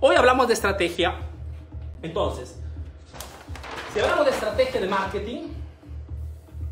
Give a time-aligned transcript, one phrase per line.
[0.00, 1.16] Hoy hablamos de estrategia.
[2.02, 2.54] Entonces,
[3.92, 5.48] si hablamos de estrategia de marketing,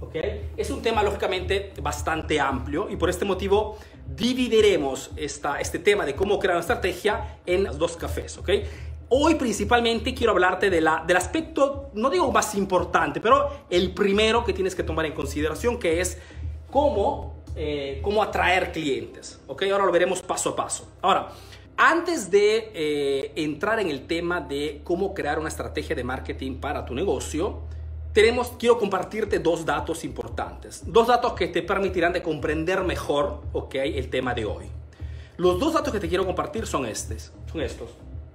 [0.01, 0.15] ¿ok?
[0.57, 6.15] Es un tema lógicamente bastante amplio y por este motivo dividiremos esta, este tema de
[6.15, 8.49] cómo crear una estrategia en dos cafés, ¿ok?
[9.09, 14.45] Hoy principalmente quiero hablarte de la, del aspecto, no digo más importante, pero el primero
[14.45, 16.19] que tienes que tomar en consideración, que es
[16.71, 19.65] cómo, eh, cómo atraer clientes, ¿ok?
[19.73, 20.89] Ahora lo veremos paso a paso.
[21.03, 21.33] Ahora,
[21.77, 26.85] antes de eh, entrar en el tema de cómo crear una estrategia de marketing para
[26.85, 27.61] tu negocio,
[28.13, 30.83] tenemos, quiero compartirte dos datos importantes.
[30.87, 34.67] Dos datos que te permitirán de comprender mejor okay, el tema de hoy.
[35.37, 37.91] Los dos datos que te quiero compartir son, estos, son estos.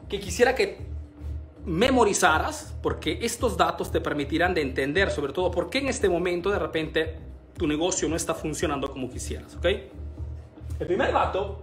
[0.08, 0.77] Que quisiera que
[1.66, 6.52] memorizaras, porque estos datos te permitirán de entender sobre todo por qué en este momento
[6.52, 7.16] de repente
[7.58, 9.55] tu negocio no está funcionando como quisieras.
[9.55, 9.90] ¿okay?
[10.80, 11.60] El primer dato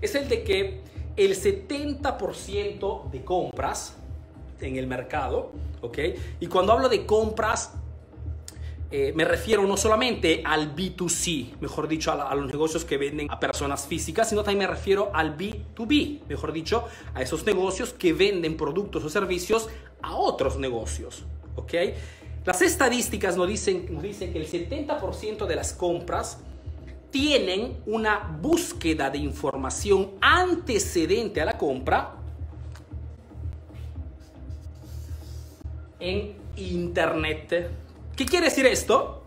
[0.00, 0.80] es el de que
[1.16, 3.96] el 70% de compras
[4.60, 5.52] en el mercado,
[5.82, 5.98] ¿ok?
[6.40, 7.72] Y cuando hablo de compras,
[8.90, 13.40] eh, me refiero no solamente al B2C, mejor dicho, a, los negocios que venden a
[13.40, 18.56] personas físicas, sino también me refiero al B2B, mejor dicho, a esos negocios que venden
[18.56, 19.68] productos o servicios
[20.02, 21.24] a otros negocios,
[21.56, 21.74] ¿ok?
[22.44, 26.38] Las estadísticas nos dicen, nos dicen que el 70% de las compras
[27.10, 32.16] tienen una búsqueda de información antecedente a la compra
[36.00, 37.70] en Internet.
[38.16, 39.22] ¿Qué quiere decir esto?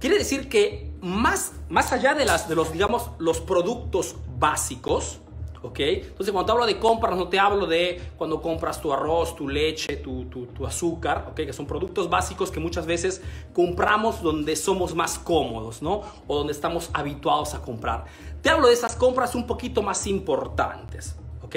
[0.00, 5.20] Quiere decir que más, más allá de, las, de los, digamos, los productos básicos,
[5.62, 5.80] ¿ok?
[5.80, 9.48] Entonces, cuando te hablo de compras, no te hablo de cuando compras tu arroz, tu
[9.48, 11.36] leche, tu, tu, azúcar, ¿ok?
[11.36, 16.02] Que son productos básicos que muchas veces compramos donde somos más cómodos, ¿no?
[16.26, 18.04] O donde estamos habituados a comprar.
[18.42, 21.56] Te hablo de esas compras un poquito más importantes, ¿ok?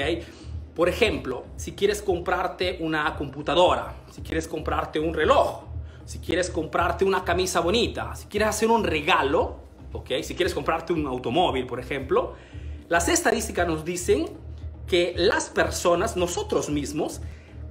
[0.75, 5.61] Por ejemplo, si quieres comprarte una computadora, si quieres comprarte un reloj,
[6.05, 9.55] si quieres comprarte una camisa bonita, si quieres hacer un regalo,
[9.93, 10.11] ¿ok?
[10.21, 12.33] Si quieres comprarte un automóvil, por ejemplo,
[12.87, 14.29] las estadísticas nos dicen
[14.87, 17.21] que las personas, nosotros mismos,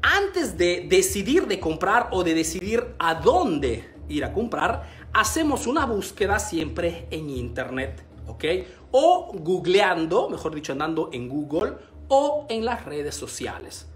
[0.02, 5.86] antes de decidir de comprar o de decidir a dónde ir a comprar, hacemos una
[5.86, 8.44] búsqueda siempre en internet, ¿ok?
[8.90, 11.74] O googleando, mejor dicho, andando en Google
[12.08, 13.86] o en las redes sociales.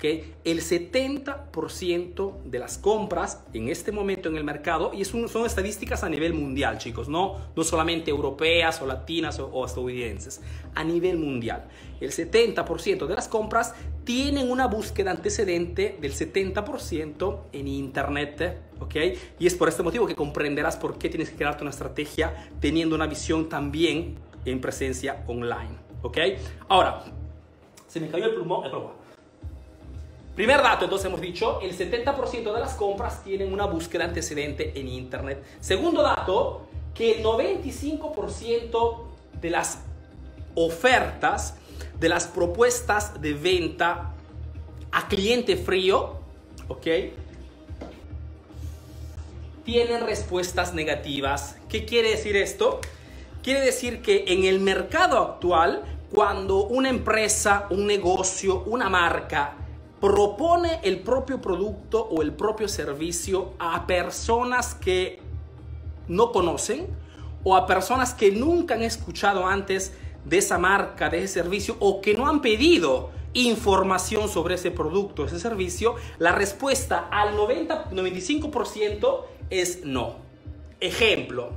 [0.00, 0.34] ¿Okay?
[0.44, 6.02] El 70% de las compras en este momento en el mercado, y un, son estadísticas
[6.02, 10.40] a nivel mundial, chicos, no, no solamente europeas o latinas o, o estadounidenses,
[10.74, 11.68] a nivel mundial.
[12.00, 13.74] El 70% de las compras
[14.04, 18.58] tienen una búsqueda antecedente del 70% en Internet.
[18.80, 18.94] ¿ok?
[19.38, 22.96] Y es por este motivo que comprenderás por qué tienes que crearte una estrategia teniendo
[22.96, 24.16] una visión también
[24.46, 25.76] en presencia online.
[26.00, 26.18] ¿ok?
[26.68, 27.04] Ahora,
[27.86, 28.99] se me cayó el plumón, el plumón.
[30.34, 34.88] Primer dato, entonces hemos dicho, el 70% de las compras tienen una búsqueda antecedente en
[34.88, 35.42] Internet.
[35.60, 39.02] Segundo dato, que el 95%
[39.40, 39.80] de las
[40.54, 41.56] ofertas,
[41.98, 44.14] de las propuestas de venta
[44.92, 46.14] a cliente frío,
[46.68, 46.86] ¿ok?
[49.64, 51.56] Tienen respuestas negativas.
[51.68, 52.80] ¿Qué quiere decir esto?
[53.42, 59.54] Quiere decir que en el mercado actual, cuando una empresa, un negocio, una marca
[60.00, 65.20] propone el propio producto o el propio servicio a personas que
[66.08, 66.86] no conocen
[67.44, 69.92] o a personas que nunca han escuchado antes
[70.24, 75.24] de esa marca, de ese servicio o que no han pedido información sobre ese producto,
[75.24, 80.16] ese servicio, la respuesta al 90, 95% es no.
[80.80, 81.50] Ejemplo,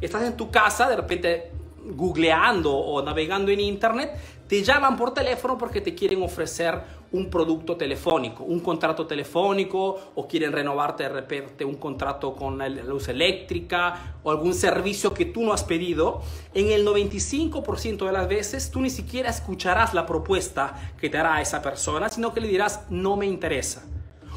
[0.00, 1.50] estás en tu casa, de repente
[1.86, 4.12] googleando o navegando en internet,
[4.48, 6.82] te llaman por teléfono porque te quieren ofrecer
[7.14, 12.68] un producto telefónico, un contrato telefónico o quieren renovarte de repente un contrato con la
[12.68, 16.22] luz eléctrica o algún servicio que tú no has pedido,
[16.54, 21.40] en el 95% de las veces tú ni siquiera escucharás la propuesta que te hará
[21.40, 23.84] esa persona, sino que le dirás no me interesa.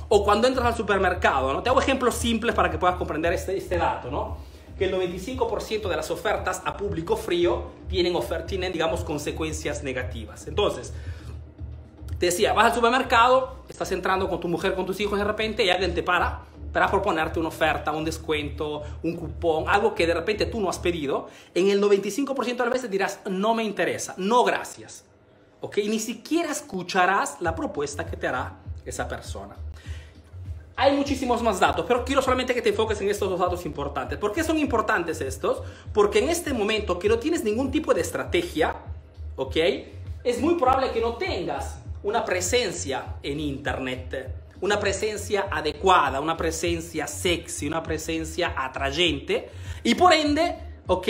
[0.07, 1.63] O cuando entras al supermercado, ¿no?
[1.63, 4.37] Te hago ejemplos simples para que puedas comprender este, este dato, ¿no?
[4.77, 8.15] que el 95% de las ofertas a público frío tienen,
[8.45, 10.47] tienen, digamos, consecuencias negativas.
[10.47, 10.93] Entonces,
[12.25, 15.69] decía, vas al supermercado, estás entrando con tu mujer, con tus hijos de repente y
[15.69, 16.41] alguien te para
[16.73, 20.77] para proponerte una oferta, un descuento, un cupón, algo que de repente tú no has
[20.77, 21.27] pedido.
[21.55, 25.03] En el 95% de las veces dirás, no me interesa, no gracias.
[25.61, 25.77] ¿Ok?
[25.87, 29.55] Ni siquiera escucharás la propuesta que te hará esa persona.
[30.75, 34.19] Hay muchísimos más datos, pero quiero solamente que te enfoques en estos dos datos importantes.
[34.19, 35.63] ¿Por qué son importantes estos?
[35.93, 38.75] Porque en este momento que no tienes ningún tipo de estrategia,
[39.35, 39.55] ¿ok?
[40.27, 47.05] es muy probable que no tengas una presencia en Internet, una presencia adecuada, una presencia
[47.05, 49.49] sexy, una presencia atrayente
[49.83, 50.55] y por ende,
[50.87, 51.07] ¿ok?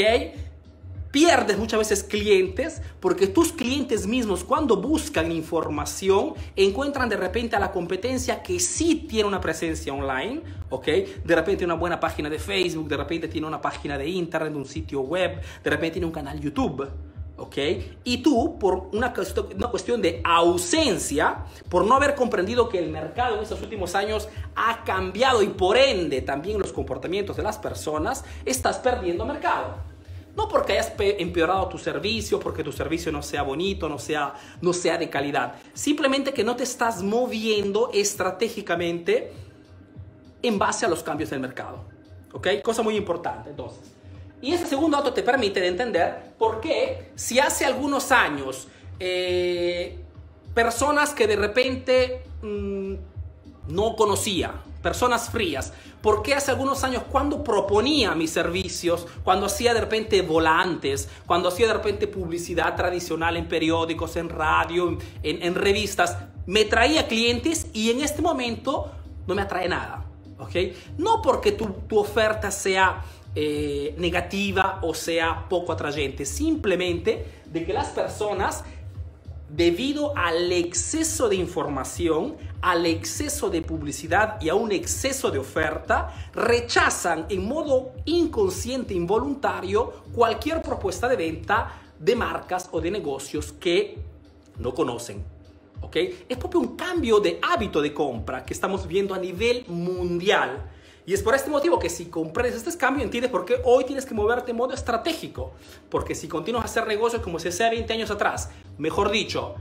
[1.11, 7.59] Pierdes muchas veces clientes porque tus clientes mismos cuando buscan información encuentran de repente a
[7.59, 10.41] la competencia que sí tiene una presencia online,
[10.71, 10.87] ¿ok?
[11.23, 14.65] De repente una buena página de Facebook, de repente tiene una página de internet, un
[14.65, 16.89] sitio web, de repente tiene un canal YouTube.
[17.37, 17.57] ¿Ok?
[18.03, 19.13] Y tú, por una,
[19.55, 24.27] una, cuestión de ausencia, por no haber comprendido que el mercado en estos últimos años
[24.55, 29.75] ha cambiado y por ende también los comportamientos de las personas, estás perdiendo mercado.
[30.35, 34.71] No porque hayas empeorado tu servicio, porque tu servicio no sea bonito, no sea, no
[34.71, 35.55] sea de calidad.
[35.73, 39.31] Simplemente que no te estás moviendo estratégicamente
[40.43, 41.85] en base a los cambios del mercado.
[42.33, 42.47] ¿Ok?
[42.63, 43.49] Cosa muy importante.
[43.49, 43.96] Entonces,
[44.41, 48.67] y ese segundo dato te permite de entender por qué si hace algunos años
[48.99, 49.97] eh,
[50.53, 52.95] personas que de repente mmm,
[53.69, 54.53] no conocía,
[54.83, 60.21] personas frías, por qué hace algunos años cuando proponía mis servicios, cuando hacía de repente
[60.21, 67.07] volantes, cuando hacía de repente publicidad tradicional en periódicos, en radio, en, revistas, me traía
[67.07, 68.91] clientes y en este momento
[69.25, 70.05] no me atrae nada.
[70.39, 70.55] ¿ok?
[70.97, 73.03] No porque tu oferta sea
[73.39, 78.63] eh, negativa o sea poco atrayente, simplemente de que las personas,
[79.47, 86.11] debido al exceso de información, al exceso de publicidad y a un exceso de oferta,
[86.33, 93.99] rechazan en modo inconsciente, involuntario, cualquier propuesta de venta de marcas o de negocios que
[94.57, 95.23] no conocen.
[95.81, 95.95] ¿ok?
[96.27, 100.71] Es propio un cambio de hábito de compra que estamos viendo a nivel mundial
[101.07, 104.05] y es por este motivo que si comprendes este cambio, entiendes por qué hoy tienes
[104.05, 105.53] que moverte en modo estratégico.
[105.89, 109.55] Porque si continúas a hacer negocios como se hacía 20 años atrás, mejor dicho,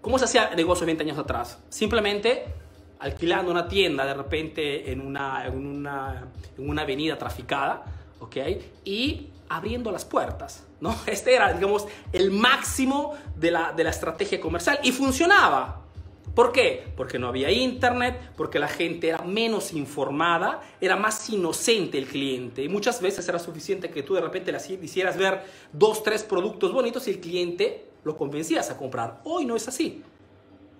[0.00, 1.58] ¿cómo se hacía negocio 20 años atrás?
[1.68, 2.44] Simplemente
[3.00, 7.82] alquilando una tienda de repente en una, en una, en una avenida traficada,
[8.20, 8.36] ¿ok?
[8.84, 10.94] Y abriendo las puertas, ¿no?
[11.06, 15.81] Este era, digamos, el máximo de la, de la estrategia comercial y funcionaba.
[16.34, 16.92] ¿Por qué?
[16.96, 22.62] Porque no había internet, porque la gente era menos informada, era más inocente el cliente.
[22.62, 25.42] Y muchas veces era suficiente que tú de repente le hicieras ver
[25.72, 29.20] dos, tres productos bonitos y el cliente lo convencías a comprar.
[29.24, 30.02] Hoy no es así.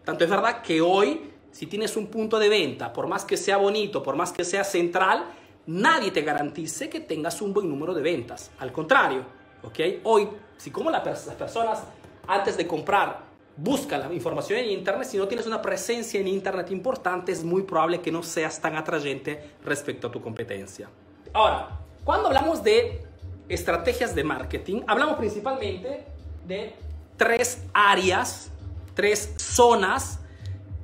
[0.04, 3.58] Tanto es verdad que hoy, si tienes un punto de venta, por más que sea
[3.58, 5.26] bonito, por más que sea central,
[5.66, 8.50] nadie te garantice que tengas un buen número de ventas.
[8.58, 9.24] Al contrario,
[9.62, 9.80] ¿ok?
[10.04, 11.84] Hoy, si como las personas
[12.26, 16.70] antes de comprar busca la información en Internet, si no tienes una presencia en Internet
[16.70, 20.88] importante, es muy probable que no seas tan atrayente respecto a tu competencia.
[21.32, 23.02] Ahora, cuando hablamos de
[23.48, 26.04] estrategias de marketing, hablamos principalmente
[26.46, 26.74] de
[27.16, 28.50] tres áreas,
[28.94, 30.18] tres zonas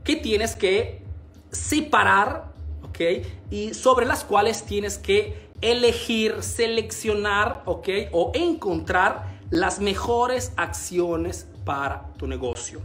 [0.04, 1.02] que tienes que
[1.50, 3.00] separar, ¿ok?
[3.50, 7.88] Y sobre las cuales tienes que elegir, seleccionar, ¿ok?
[8.12, 12.80] O encontrar las mejores acciones para tu negocio.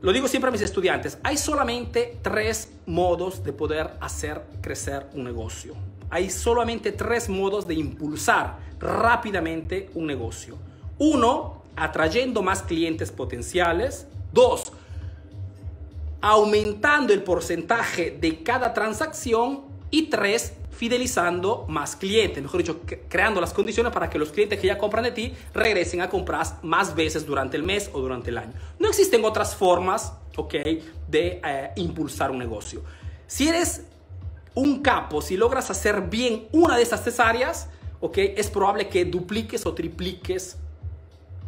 [0.00, 5.22] Lo digo siempre a mis estudiantes, hay solamente tres modos de poder hacer crecer un
[5.22, 5.76] negocio.
[6.10, 10.56] Hay solamente tres modos de impulsar rápidamente un negocio.
[10.98, 14.08] Uno, atrayendo más clientes potenciales.
[14.32, 14.72] Dos,
[16.20, 19.60] aumentando el porcentaje de cada transacción.
[19.92, 24.68] Y tres, fidelizando más clientes, mejor dicho, creando las condiciones para que los clientes que
[24.68, 28.38] ya compran de ti regresen a comprar más veces durante el mes o durante el
[28.38, 28.52] año.
[28.78, 30.54] No existen otras formas, ¿ok?,
[31.08, 32.84] de eh, impulsar un negocio.
[33.26, 33.82] Si eres
[34.54, 37.68] un capo, si logras hacer bien una de estas tres áreas,
[37.98, 40.58] ¿ok?, es probable que dupliques o tripliques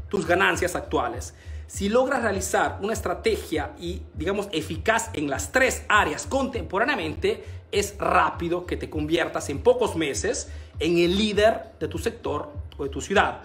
[0.09, 1.35] tus ganancias actuales.
[1.69, 8.67] Si logras realizar una estrategia y, digamos, eficaz en las tres áreas contemporáneamente, es rápido
[8.67, 10.49] que te conviertas en pocos meses
[10.79, 13.43] en el líder de tu sector o de tu ciudad.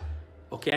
[0.50, 0.68] ¿Ok?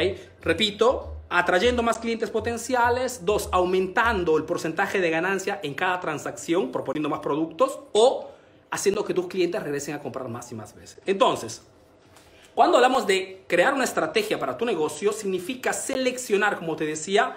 [0.42, 3.24] Repito, atrayendo más clientes potenciales.
[3.24, 7.78] Dos, aumentando el porcentaje de ganancia en cada transacción, proponiendo más productos.
[7.92, 8.30] O
[8.70, 11.00] haciendo que tus clientes regresen a comprar más y más veces.
[11.06, 11.62] Entonces,
[12.54, 17.36] cuando hablamos de crear una estrategia para tu negocio, significa seleccionar, como te decía,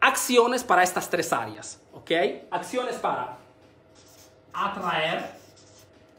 [0.00, 1.80] acciones para estas tres áreas.
[1.92, 2.10] ¿Ok?
[2.50, 3.38] Acciones para
[4.52, 5.30] atraer,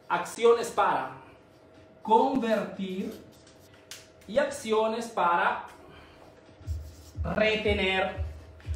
[0.08, 1.12] acciones para
[2.02, 3.14] convertir
[4.28, 5.66] y acciones para
[7.36, 8.16] retener.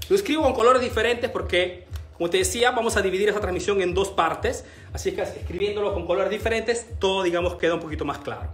[0.09, 3.93] Lo escribo con colores diferentes porque, como te decía, vamos a dividir esta transmisión en
[3.93, 4.65] dos partes.
[4.91, 8.49] Así que escribiéndolo con colores diferentes, todo, digamos, queda un poquito más claro.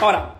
[0.00, 0.36] Ahora,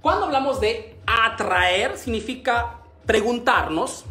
[0.00, 4.04] cuando hablamos de atraer, significa preguntarnos,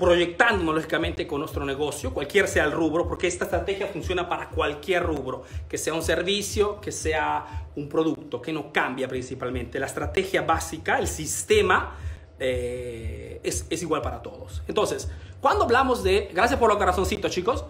[0.00, 5.02] proyectándonos lógicamente con nuestro negocio, cualquier sea el rubro, porque esta estrategia funciona para cualquier
[5.02, 9.78] rubro, que sea un servicio, que sea un producto, que no cambia principalmente.
[9.78, 11.98] La estrategia básica, el sistema,
[12.38, 14.62] eh, es, es, igual para todos.
[14.66, 15.06] Entonces,
[15.38, 17.66] cuando hablamos de, gracias por los corazoncitos chicos,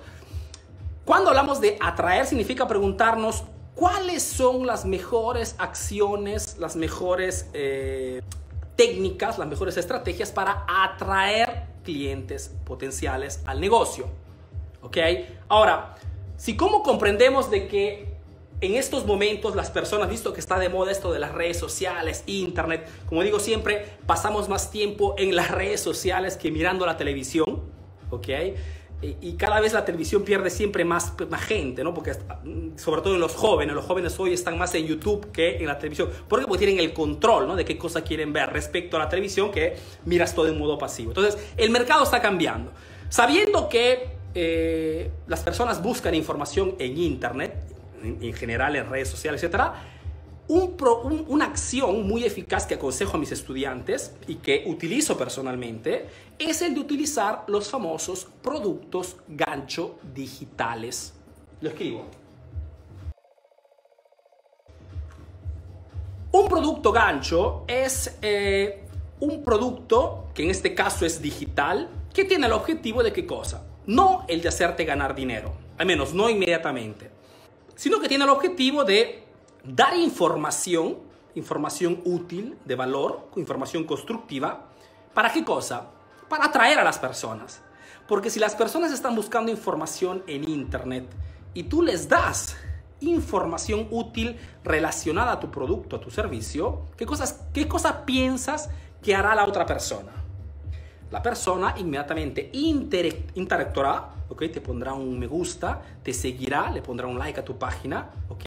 [1.04, 3.42] cuando hablamos de atraer significa preguntarnos
[3.74, 8.22] cuáles son las mejores acciones, las mejores eh,
[8.76, 11.49] técnicas, las mejores estrategias para atraer
[11.82, 14.06] clientes potenciales al negocio.
[14.82, 14.96] ¿Ok?
[15.48, 15.96] Ahora,
[16.36, 18.10] si como comprendemos de que
[18.60, 22.22] en estos momentos las personas, visto que está de moda esto de las redes sociales,
[22.26, 27.62] internet, como digo siempre, pasamos más tiempo en las redes sociales que mirando la televisión,
[28.10, 28.28] ¿ok?
[29.02, 31.94] Y cada vez la televisión pierde siempre más, más gente, ¿no?
[31.94, 32.12] Porque
[32.76, 35.78] sobre todo en los jóvenes, los jóvenes hoy están más en YouTube que en la
[35.78, 36.10] televisión.
[36.28, 36.46] ¿Por qué?
[36.46, 37.56] Porque tienen el control, ¿no?
[37.56, 41.12] De qué cosa quieren ver respecto a la televisión que miras todo en modo pasivo.
[41.12, 42.72] Entonces, el mercado está cambiando.
[43.08, 47.54] Sabiendo que eh, las personas buscan información en Internet,
[48.02, 49.74] en, general en redes sociales, etcétera,
[50.50, 56.74] una acción muy eficaz que aconsejo a mis estudiantes y que utilizo personalmente es el
[56.74, 61.14] de utilizar los famosos productos gancho digitales.
[61.60, 62.04] Lo escribo.
[66.32, 68.82] Un producto gancho es eh,
[69.20, 73.64] un producto que en este caso es digital, que tiene el objetivo de qué cosa?
[73.86, 77.10] No el de hacerte ganar dinero, al menos no inmediatamente,
[77.76, 79.29] sino que tiene el objetivo de
[79.64, 80.98] dar información,
[81.34, 84.68] información útil, de valor, información constructiva,
[85.14, 85.88] ¿para qué cosa?
[86.28, 87.62] Para atraer a las personas.
[88.06, 91.06] Porque si las personas están buscando información en Internet
[91.54, 92.56] y tú les das
[93.00, 98.68] información útil relacionada a tu producto, a tu servicio, ¿qué, cosas, qué cosa piensas
[99.02, 100.12] que hará la otra persona?
[101.10, 104.44] La persona inmediatamente interactuará, ¿ok?
[104.52, 108.44] Te pondrá un me gusta, te seguirá, le pondrá un like a tu página, ¿ok?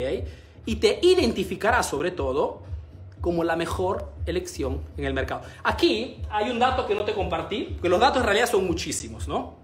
[0.65, 2.61] Y te identificará sobre todo
[3.21, 5.43] como la mejor elección en el mercado.
[5.63, 9.27] Aquí hay un dato que no te compartí, que los datos en realidad son muchísimos,
[9.27, 9.55] ¿no?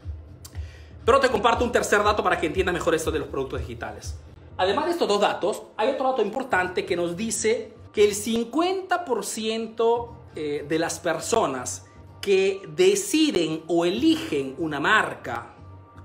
[1.06, 4.18] Pero te comparto un tercer dato para que entiendas mejor esto de los productos digitales.
[4.58, 10.08] Además de estos dos datos, hay otro dato importante que nos dice que el 50%
[10.36, 11.86] eh, de las personas
[12.22, 15.56] que deciden o eligen una marca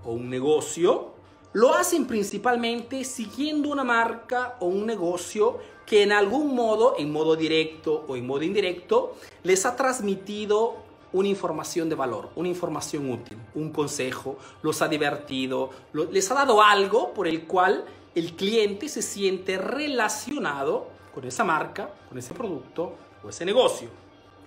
[0.05, 1.13] o un negocio
[1.54, 7.37] lo hacen principalmente siguiendo una marca o un negocio que en algún modo, en modo
[7.37, 10.75] directo o en modo indirecto, les ha transmitido
[11.12, 15.70] una información de valor, una información útil, un consejo, los ha divertido,
[16.11, 17.84] les ha dado algo por el cual
[18.16, 23.88] el cliente se siente relacionado con esa marca, con ese producto o ese negocio.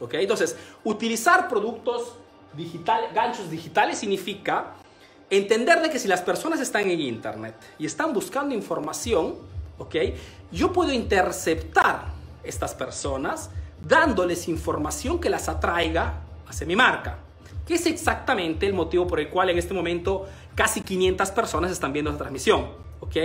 [0.01, 0.15] ¿Ok?
[0.15, 2.15] Entonces, utilizar productos
[2.53, 4.75] digitales, ganchos digitales significa
[5.29, 9.35] entender de que si las personas están en Internet y están buscando información,
[9.77, 9.95] ¿ok?
[10.51, 12.05] Yo puedo interceptar
[12.43, 13.49] estas personas
[13.85, 17.19] dándoles información que las atraiga hacia mi marca,
[17.65, 21.93] que es exactamente el motivo por el cual en este momento casi 500 personas están
[21.93, 22.69] viendo esta transmisión,
[23.01, 23.15] ¿ok?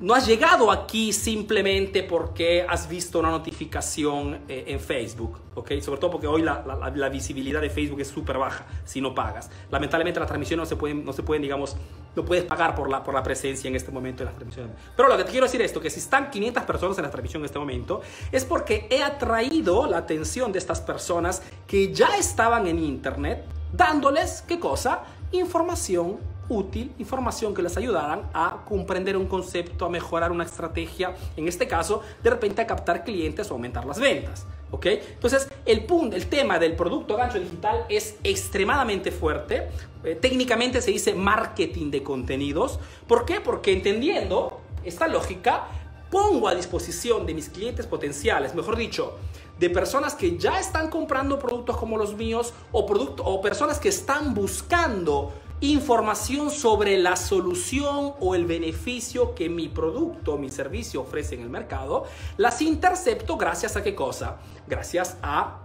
[0.00, 5.80] No has llegado aquí simplemente porque has visto una notificación eh, en Facebook, ¿ok?
[5.80, 9.50] Sobre todo porque hoy la, visibilidad de Facebook es súper baja si no pagas.
[9.70, 11.76] Lamentablemente las transmisiones no se pueden, no se pueden digamos,
[12.16, 14.74] no puedes pagar por la, por la presencia en este momento de las transmisiones.
[14.96, 17.10] Pero lo que te quiero decir es esto, que si están 500 personas en la
[17.10, 18.00] transmisión en este momento,
[18.32, 24.42] es porque he atraído la atención de estas personas que ya estaban en Internet, dándoles,
[24.42, 25.04] ¿qué cosa?
[25.30, 31.48] Información útil, información que les ayudaran a comprender un concepto, a mejorar una estrategia, en
[31.48, 34.46] este caso, de repente a captar clientes o aumentar las ventas.
[34.70, 34.86] ¿Ok?
[34.86, 39.68] Entonces, el, punto, el tema del producto gancho digital es extremadamente fuerte.
[40.02, 42.80] Eh, técnicamente se dice marketing de contenidos.
[43.06, 43.40] ¿Por qué?
[43.40, 45.68] Porque entendiendo esta lógica,
[46.10, 49.16] pongo a disposición de mis clientes potenciales, mejor dicho,
[49.58, 54.34] de personas que ya están comprando productos como los míos o, o personas que están
[54.34, 55.32] buscando
[55.72, 61.42] información sobre la solución o el beneficio que mi producto o mi servicio ofrece en
[61.42, 62.04] el mercado,
[62.36, 64.38] las intercepto gracias a qué cosa?
[64.66, 65.60] Gracias a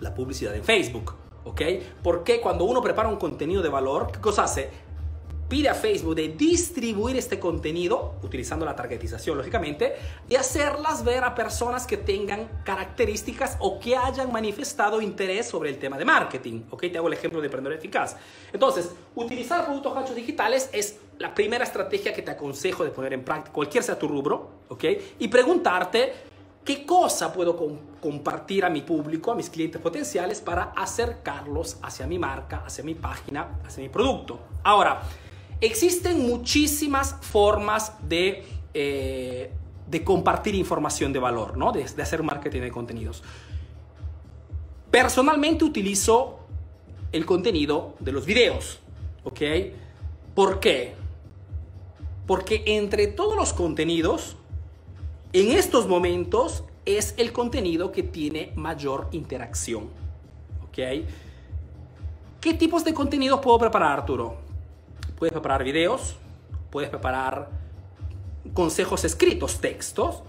[0.00, 1.14] la publicidad en Facebook.
[1.44, 1.60] ¿Ok?
[2.02, 4.70] Porque cuando uno prepara un contenido de valor, ¿qué cosa hace?
[5.54, 9.94] Pide a Facebook de distribuir este contenido, utilizando la targetización lógicamente,
[10.28, 15.78] y hacerlas ver a personas que tengan características o que hayan manifestado interés sobre el
[15.78, 16.62] tema de marketing.
[16.70, 16.86] ¿Ok?
[16.90, 18.16] Te hago el ejemplo de emprendedor eficaz.
[18.52, 23.22] Entonces, utilizar productos ganchos digitales es la primera estrategia que te aconsejo de poner en
[23.22, 24.84] práctica, cualquier sea tu rubro, ¿ok?
[25.20, 26.34] Y preguntarte
[26.64, 27.58] ¿Qué cosa puedo
[28.00, 32.94] compartir a mi público, a mis clientes potenciales para acercarlos hacia mi marca, hacia mi
[32.94, 34.38] página, hacia mi producto?
[34.62, 35.02] Ahora,
[35.60, 38.44] existen muchísimas formas de,
[38.74, 39.50] eh,
[39.88, 41.72] de compartir información de valor, ¿no?
[41.72, 43.22] De, de hacer marketing de contenidos.
[44.90, 46.38] Personalmente utilizo
[47.12, 48.80] el contenido de los videos,
[49.24, 49.40] ¿ok?
[50.34, 50.94] ¿Por qué?
[52.26, 54.36] Porque entre todos los contenidos,
[55.32, 59.88] en estos momentos es el contenido que tiene mayor interacción.
[60.64, 60.78] ¿Ok?
[62.40, 64.36] ¿Qué tipos de contenido puedo preparar, Arturo?
[65.16, 66.16] Puedes preparar videos,
[66.70, 67.50] puedes preparar
[68.52, 70.22] consejos escritos, textos,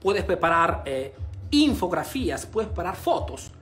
[0.00, 1.14] puedes preparar eh,
[1.50, 3.52] infografías, puedes preparar fotos,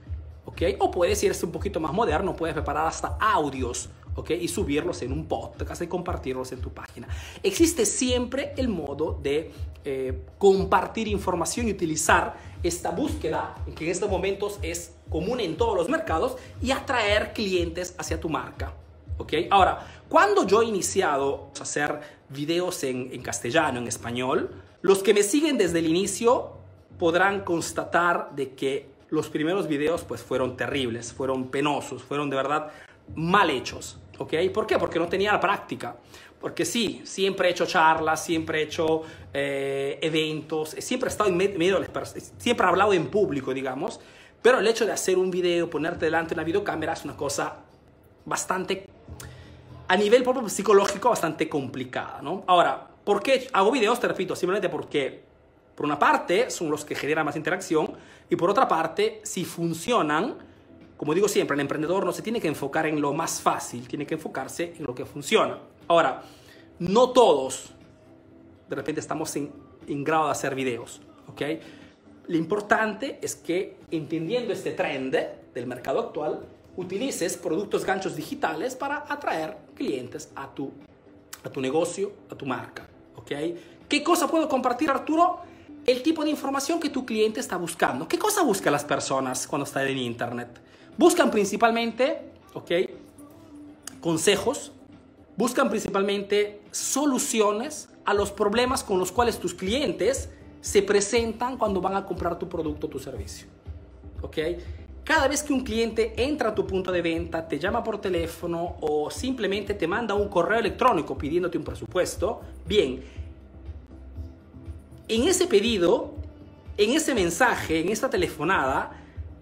[0.45, 0.61] ¿ok?
[0.79, 4.31] O puedes irse un poquito más moderno, puedes preparar hasta audios, ¿ok?
[4.31, 7.07] Y subirlos en un podcast y compartirlos en tu página.
[7.43, 9.51] Existe siempre el modo de
[9.83, 15.75] eh, compartir información y utilizar esta búsqueda, que en estos momentos es común en todos
[15.75, 18.73] los mercados, y atraer clientes hacia tu marca.
[19.21, 19.33] ¿Ok?
[19.49, 21.99] Ahora, cuando yo he iniciado a hacer
[22.29, 24.51] videos en, en castellano, en español,
[24.81, 26.53] los que me siguen desde el inicio
[26.97, 32.71] podrán constatar de que los primeros videos pues fueron terribles, fueron penosos, fueron de verdad
[33.15, 33.99] mal hechos.
[34.21, 34.33] ¿ok?
[34.53, 34.77] ¿Por qué?
[34.77, 35.95] Porque no tenía la práctica.
[36.39, 41.37] Porque sí, siempre he hecho charlas, siempre he hecho eh, eventos, siempre he estado en
[41.37, 43.99] medio de las siempre he hablado en público, digamos,
[44.41, 47.57] pero el hecho de hacer un video, ponerte delante de una videocámara es una cosa
[48.25, 48.87] bastante,
[49.91, 52.45] a nivel propio psicológico, bastante complicada, ¿no?
[52.47, 53.99] Ahora, ¿por qué hago videos?
[53.99, 55.21] Te repito, simplemente porque,
[55.75, 57.91] por una parte, son los que generan más interacción
[58.29, 60.37] y por otra parte, si funcionan,
[60.95, 64.07] como digo siempre, el emprendedor no se tiene que enfocar en lo más fácil, tiene
[64.07, 65.59] que enfocarse en lo que funciona.
[65.89, 66.21] Ahora,
[66.79, 67.73] no todos
[68.69, 69.51] de repente estamos en,
[70.05, 71.41] grado de hacer videos, ¿ok?
[72.29, 75.13] Lo importante es que entendiendo este trend
[75.53, 76.45] del mercado actual,
[76.81, 80.71] utilices productos ganchos digitales para atraer clientes a tu,
[81.43, 83.31] a tu negocio, a tu marca, ¿ok?
[83.87, 85.39] ¿Qué cosa puedo compartir, Arturo?
[85.85, 88.07] El tipo de información que tu cliente está buscando.
[88.07, 90.59] ¿Qué cosa buscan las personas cuando están en Internet?
[90.97, 92.21] Buscan principalmente,
[92.53, 92.71] ¿ok?
[93.99, 94.71] Consejos,
[95.37, 100.29] buscan principalmente soluciones a los problemas con los cuales tus clientes
[100.61, 103.47] se presentan cuando van a comprar tu producto o tu servicio.
[104.21, 104.37] ¿Ok?
[105.03, 108.75] Cada vez que un cliente entra a tu punto de venta, te llama por teléfono
[108.81, 113.03] o simplemente te manda un correo electrónico pidiéndote un presupuesto, bien,
[115.07, 116.11] en ese pedido,
[116.77, 118.91] en ese mensaje, en esta telefonada,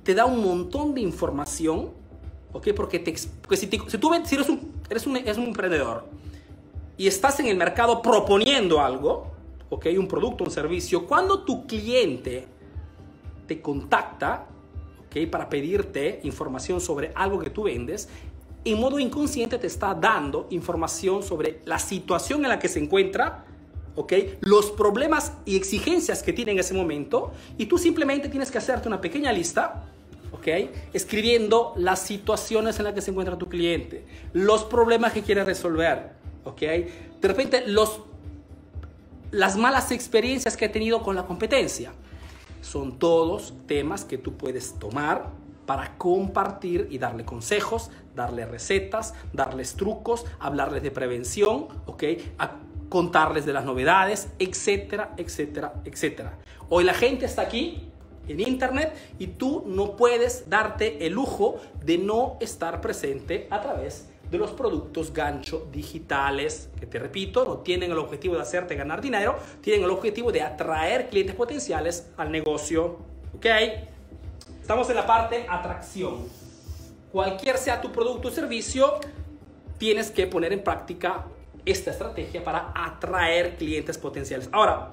[0.03, 1.91] te da un montón de información,
[2.53, 2.69] ¿ok?
[2.75, 6.05] Porque, te, si, tú eres un, eres un, eres un emprendedor
[6.97, 9.27] y estás en el mercado proponiendo algo,
[9.69, 9.87] ¿ok?
[9.97, 12.47] Un producto, un servicio, cuando tu cliente
[13.45, 14.47] te contacta,
[15.09, 15.29] ¿ok?
[15.29, 18.07] Para pedirte información sobre algo que tú vendes,
[18.65, 23.45] en modo inconsciente te está dando información sobre la situación en la que se encuentra,
[23.95, 24.13] ¿ok?
[24.41, 28.87] Los problemas y exigencias que tiene en ese momento, y tú simplemente tienes que hacerte
[28.87, 29.85] una pequeña lista,
[30.31, 30.47] ¿ok?
[30.93, 36.11] Escribiendo las situaciones en las que se encuentra tu cliente, los problemas que quiere resolver,
[36.43, 36.61] ¿ok?
[36.61, 38.01] De repente, los,
[39.31, 41.91] las malas experiencias que ha tenido con la competencia.
[42.61, 45.31] Son todos temas que tú puedes tomar
[45.65, 52.03] para compartir y darle consejos, darle recetas, darles trucos, hablarles de prevención, ¿ok?
[52.89, 56.39] Contarles de las novedades, etcétera, etcétera, etcétera.
[56.69, 57.87] Hoy la gente está aquí
[58.27, 64.07] en Internet y tú no puedes darte el lujo de no estar presente a través
[64.07, 68.75] de de los productos gancho digitales, que te repito, no tienen el objetivo de hacerte
[68.75, 72.99] ganar dinero, tienen el objetivo de atraer clientes potenciales al negocio.
[73.35, 73.45] ¿Ok?
[74.61, 76.27] Estamos en la parte atracción.
[77.11, 78.99] Cualquier sea tu producto o servicio,
[79.79, 81.25] tienes que poner en práctica
[81.65, 84.47] esta estrategia para atraer clientes potenciales.
[84.51, 84.91] Ahora,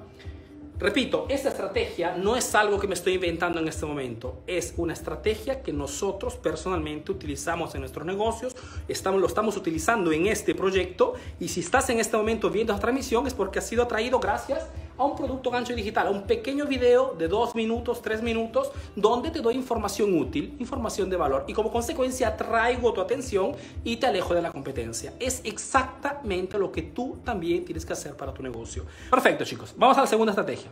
[0.79, 4.93] Repito, esta estrategia no es algo que me estoy inventando en este momento, es una
[4.93, 8.55] estrategia que nosotros personalmente utilizamos en nuestros negocios,
[8.87, 12.81] estamos, lo estamos utilizando en este proyecto y si estás en este momento viendo esta
[12.81, 16.65] transmisión es porque ha sido atraído gracias a un producto gancho digital, a un pequeño
[16.65, 21.53] video de dos minutos, tres minutos, donde te doy información útil, información de valor y
[21.53, 25.13] como consecuencia traigo tu atención y te alejo de la competencia.
[25.19, 28.85] Es exactamente lo que tú también tienes que hacer para tu negocio.
[29.09, 30.66] Perfecto chicos, vamos a la segunda estrategia.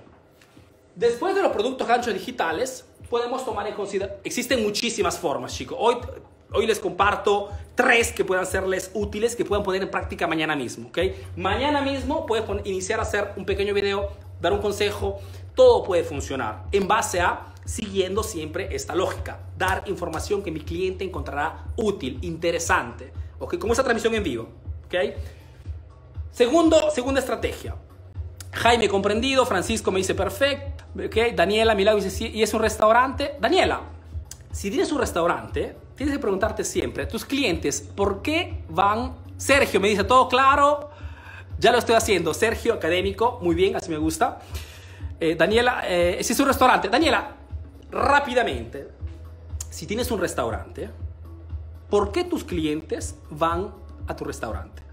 [0.95, 5.77] Después de los productos ganchos digitales, podemos tomar en consideración, existen muchísimas formas chicos.
[5.79, 5.97] Hoy
[6.55, 10.87] Hoy les comparto tres que puedan serles útiles, que puedan poner en práctica mañana mismo,
[10.87, 10.99] ¿ok?
[11.35, 15.19] Mañana mismo puedes iniciar a hacer un pequeño video, dar un consejo,
[15.53, 21.03] todo puede funcionar en base a siguiendo siempre esta lógica, dar información que mi cliente
[21.03, 23.57] encontrará útil, interesante, ¿ok?
[23.57, 24.47] Como esta transmisión en vivo,
[24.85, 24.95] ¿ok?
[26.31, 27.75] Segundo, segunda estrategia.
[28.51, 31.35] Jaime comprendido, Francisco me dice perfecto, ¿ok?
[31.35, 33.35] Daniela, mi lado dice, sí, ¿y es un restaurante?
[33.39, 33.81] Daniela,
[34.51, 39.13] si tienes un restaurante, tienes que preguntarte siempre tus clientes, ¿por qué van?
[39.37, 40.89] Sergio me dice, todo claro,
[41.59, 42.33] ya lo estoy haciendo.
[42.33, 44.39] Sergio, académico, muy bien, así me gusta.
[45.19, 46.89] Eh, Daniela, eh, si es un restaurante.
[46.89, 47.35] Daniela,
[47.91, 48.89] rápidamente,
[49.69, 50.89] si tienes un restaurante,
[51.89, 53.73] ¿por qué tus clientes van
[54.07, 54.84] a tu restaurante?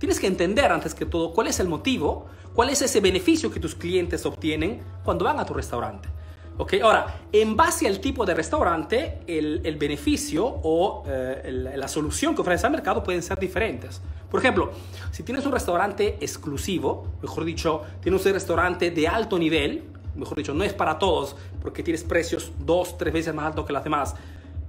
[0.00, 3.60] Tienes que entender antes que todo cuál es el motivo, cuál es ese beneficio que
[3.60, 6.08] tus clientes obtienen cuando van a tu restaurante.
[6.56, 6.76] ¿Ok?
[6.82, 12.64] Ahora, en base al tipo de restaurante, el, beneficio o eh, la solución que ofreces
[12.64, 14.00] al mercado pueden ser diferentes.
[14.30, 14.72] Por ejemplo,
[15.10, 19.84] si tienes un restaurante exclusivo, mejor dicho, tienes un restaurante de alto nivel,
[20.16, 23.74] mejor dicho, no es para todos, porque tienes precios dos, tres veces más altos que
[23.74, 24.14] las demás,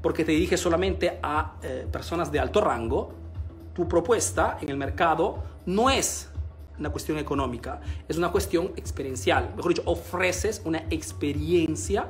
[0.01, 3.20] porque te diriges solamente a eh, personas de alto rango,
[3.73, 6.29] tu propuesta en el mercado no es
[6.79, 9.53] una cuestión económica, es una cuestión experiencial.
[9.55, 12.07] Mejor dicho, ofreces una experiencia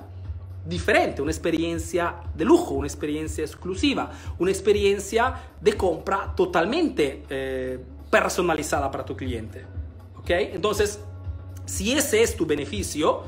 [0.66, 8.90] diferente, una experiencia de lujo, una experiencia exclusiva, una experiencia de compra totalmente eh, personalizada
[8.90, 9.66] para tu cliente.
[10.18, 10.30] ¿Ok?
[10.30, 11.00] Entonces,
[11.66, 13.24] si ese es tu beneficio,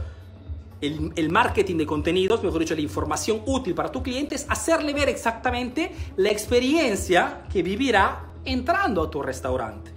[0.84, 5.10] el, marketing de contenidos, mejor dicho, la información útil para tu cliente es hacerle ver
[5.10, 9.92] exactamente la experiencia que vivirá entrando a tu restaurante.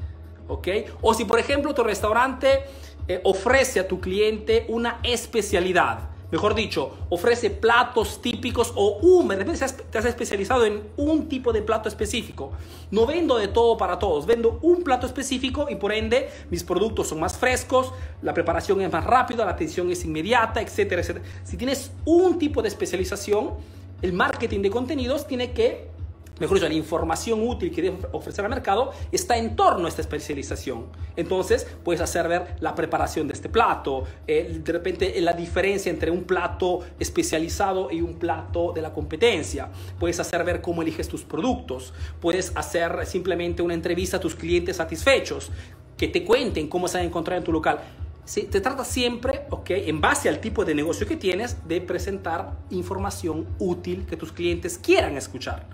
[0.48, 0.68] ¿Ok?
[1.02, 2.60] O si, por ejemplo, tu restaurante
[3.08, 9.36] eh, ofrece a tu cliente una especialidad mejor dicho, ofrece platos típicos o un, de
[9.36, 12.52] repente te has especializado en un tipo de plato específico.
[12.90, 17.08] No vendo de todo para todos, vendo un plato específico y por ende mis productos
[17.08, 21.24] son más frescos, la preparación es más rápida, la atención es inmediata, etcétera, etcétera.
[21.44, 23.54] Si tienes un tipo de especialización,
[24.02, 25.95] el marketing de contenidos tiene que
[26.38, 30.02] mejor dicho, la información útil que debe ofrecer al mercado está en torno a esta
[30.02, 30.86] especialización.
[31.16, 36.24] Entonces, puedes hacer ver la preparación de este plato, de repente la diferencia entre un
[36.24, 39.70] plato especializado y un plato de la competencia.
[39.98, 41.94] Puedes hacer ver cómo eliges tus productos.
[42.20, 45.50] Puedes hacer simplemente una entrevista a tus clientes satisfechos,
[45.96, 47.80] que te cuenten cómo se han encontrado en tu local.
[48.26, 52.58] Se te trata siempre, ok, en base al tipo de negocio que tienes, de presentar
[52.70, 55.64] información útil que tus clientes quieran escuchar.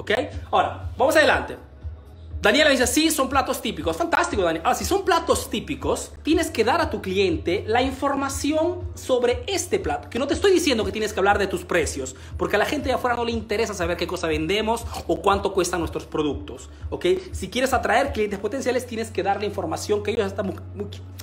[0.00, 0.12] ¿Ok?
[0.50, 1.56] Ahora, vamos adelante.
[2.40, 3.98] Daniela dice, sí, son platos típicos.
[3.98, 4.64] Fantástico, Daniela.
[4.64, 9.78] Ahora, si son platos típicos, tienes que dar a tu cliente la información sobre este
[9.78, 10.08] plato.
[10.08, 12.64] Que no te estoy diciendo que tienes que hablar de tus precios, porque a la
[12.64, 16.70] gente de afuera no le interesa saber qué cosa vendemos o cuánto cuestan nuestros productos.
[16.88, 17.04] ¿Ok?
[17.32, 20.54] Si quieres atraer clientes potenciales, tienes que darle información que ellos están...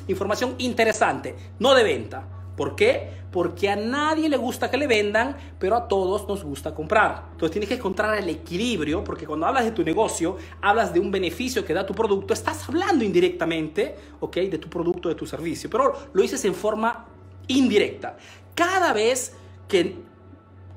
[0.08, 2.28] Información interesante, no de venta.
[2.58, 3.12] ¿Por qué?
[3.32, 7.28] Porque a nadie le gusta que le vendan, pero a todos nos gusta comprar.
[7.34, 11.12] Entonces tienes que encontrar el equilibrio, porque cuando hablas de tu negocio, hablas de un
[11.12, 14.38] beneficio que da tu producto, estás hablando indirectamente, ¿ok?
[14.38, 17.06] De tu producto, de tu servicio, pero lo dices en forma
[17.46, 18.18] indirecta.
[18.56, 19.36] Cada vez
[19.68, 19.96] que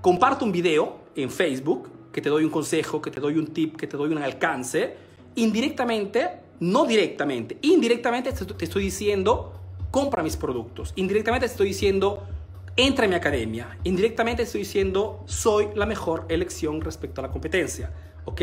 [0.03, 3.77] comparto un video en Facebook, que te doy un consejo, que te doy un tip,
[3.77, 4.97] que te doy un alcance,
[5.37, 9.60] indirectamente, no directamente, indirectamente te estoy diciendo
[9.91, 10.93] compra mis productos.
[10.97, 12.27] Indirectamente estoy diciendo,
[12.77, 13.79] entra en mi academia.
[13.85, 17.93] Indirectamente estoy diciendo, soy la mejor elección respecto a la competencia.
[18.25, 18.43] ¿Ok?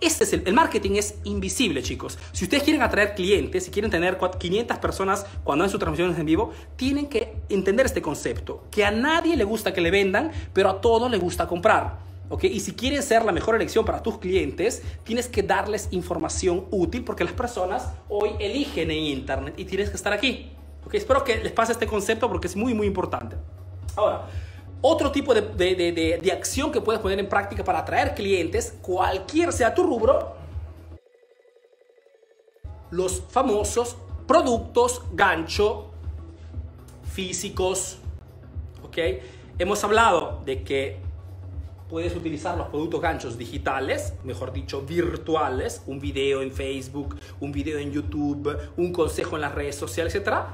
[0.00, 2.18] Este es el, marketing es invisible, chicos.
[2.32, 6.26] Si ustedes quieren atraer clientes, si quieren tener 500 personas cuando hacen sus transmisiones en
[6.26, 10.68] vivo, tienen que entender este concepto, que a nadie le gusta que le vendan, pero
[10.68, 11.98] a todos le gusta comprar.
[12.28, 12.44] ¿ok?
[12.44, 17.04] Y si quieres ser la mejor elección para tus clientes, tienes que darles información útil
[17.04, 20.53] porque las personas hoy eligen en Internet y tienes que estar aquí.
[20.86, 23.36] Okay, espero que les pase este concepto porque es muy, muy importante.
[23.96, 24.26] Ahora,
[24.80, 29.52] otro tipo de, de, de, acción que puedes poner en práctica para atraer clientes, cualquier
[29.52, 30.34] sea tu rubro,
[32.90, 35.90] los famosos productos gancho
[37.12, 37.98] físicos.
[38.82, 38.98] ¿Ok?
[39.58, 40.98] Hemos hablado de que
[41.88, 47.78] puedes utilizar los productos ganchos digitales, mejor dicho, virtuales, un video en Facebook, un video
[47.78, 50.44] en YouTube, un consejo en las redes sociales, etc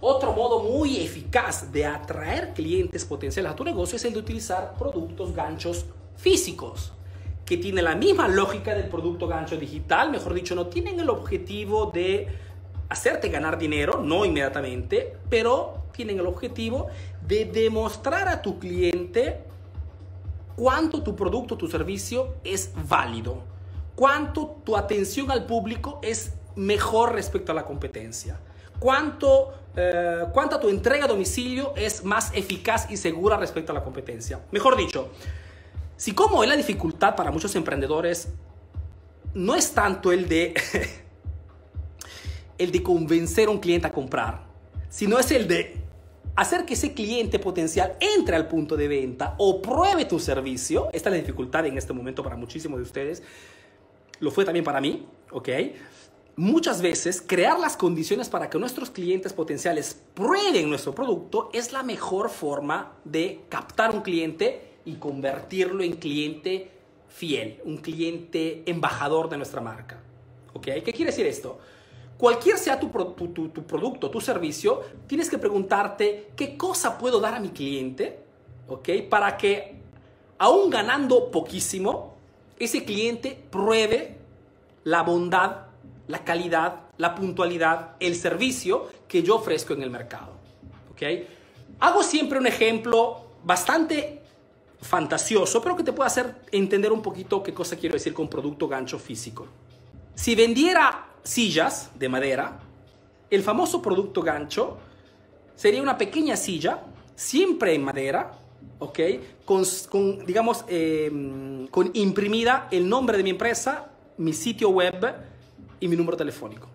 [0.00, 4.74] otro modo muy eficaz de atraer clientes potenciales a tu negocio es el de utilizar
[4.78, 6.92] productos ganchos físicos,
[7.44, 11.86] que tienen la misma lógica del producto gancho digital, mejor dicho, no tienen el objetivo
[11.86, 12.28] de
[12.88, 16.88] hacerte ganar dinero, no inmediatamente, pero tienen el objetivo
[17.26, 19.44] de demostrar a tu cliente
[20.56, 23.42] cuánto tu producto, tu servicio es válido,
[23.94, 28.40] cuánto tu atención al público es mejor respecto a la competencia
[28.78, 33.82] cuánto, eh, cuánta tu entrega a domicilio es más eficaz y segura respecto a la
[33.82, 34.40] competencia.
[34.50, 35.10] Mejor dicho,
[35.96, 38.28] si como es la dificultad para muchos emprendedores,
[39.34, 40.54] no es tanto el de,
[42.58, 44.46] el de convencer a un cliente a comprar,
[44.88, 45.86] sino es el de
[46.36, 50.88] hacer que ese cliente potencial entre al punto de venta o pruebe tu servicio.
[50.92, 53.22] Esta es la dificultad en este momento para muchísimos de ustedes.
[54.20, 55.48] Lo fue también para mí, ¿ok?
[56.38, 61.82] Muchas veces crear las condiciones para que nuestros clientes potenciales prueben nuestro producto es la
[61.82, 66.70] mejor forma de captar un cliente y convertirlo en cliente
[67.08, 69.98] fiel, un cliente embajador de nuestra marca.
[70.52, 70.64] ¿Ok?
[70.64, 71.58] ¿Qué quiere decir esto?
[72.18, 77.34] Cualquier sea tu, tu, tu, producto, tu servicio, tienes que preguntarte qué cosa puedo dar
[77.34, 78.20] a mi cliente,
[78.68, 78.88] ¿ok?
[79.08, 79.76] Para que,
[80.38, 82.14] aún ganando poquísimo,
[82.58, 84.16] ese cliente pruebe
[84.84, 85.65] la bondad,
[86.08, 90.32] la calidad, la puntualidad, el servicio que yo ofrezco en el mercado,
[90.92, 91.02] ¿ok?
[91.80, 94.22] Hago siempre un ejemplo bastante
[94.80, 98.68] fantasioso, pero que te puede hacer entender un poquito qué cosa quiero decir con producto
[98.68, 99.46] gancho físico.
[100.14, 102.60] Si vendiera sillas de madera,
[103.30, 104.78] el famoso producto gancho
[105.54, 106.82] sería una pequeña silla,
[107.14, 108.32] siempre en madera,
[108.78, 109.00] ¿ok?
[109.44, 109.64] Con,
[110.26, 115.14] digamos, em, con imprimida el nombre de mi empresa, mi sitio web
[115.80, 116.68] y mi número telefónico.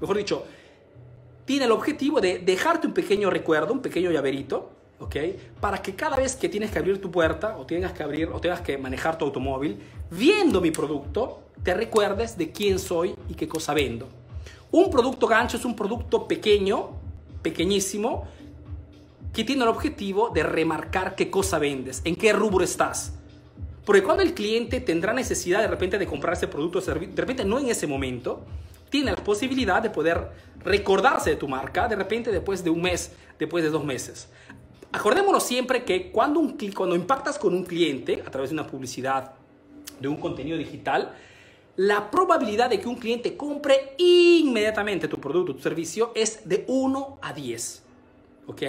[0.00, 0.44] Mejor dicho,
[1.44, 5.16] tiene el objetivo de dejarte un pequeño recuerdo, un pequeño llaverito, ¿ok?
[5.60, 8.40] Para que cada vez que tienes que abrir tu puerta o tengas que abrir o
[8.40, 9.78] tengas que manejar tu automóvil,
[10.10, 14.08] viendo mi producto, te recuerdes de quién soy y qué cosa vendo.
[14.70, 16.90] Un producto gancho es un producto pequeño,
[17.42, 18.28] pequeñísimo,
[19.32, 23.14] que tiene el objetivo de remarcar qué cosa vendes, en qué rubro estás.
[23.90, 27.20] Porque cuando el cliente tendrá necesidad de repente de comprar ese producto o servicio, de
[27.22, 28.44] repente no en ese momento,
[28.88, 30.28] tiene la posibilidad de poder
[30.60, 34.28] recordarse de tu marca de repente después de un mes, después de dos meses.
[34.92, 39.32] Acordémonos siempre que cuando, un, cuando impactas con un cliente a través de una publicidad,
[39.98, 41.12] de un contenido digital,
[41.74, 47.18] la probabilidad de que un cliente compre inmediatamente tu producto tu servicio es de 1
[47.20, 47.82] a 10.
[48.46, 48.62] ¿Ok?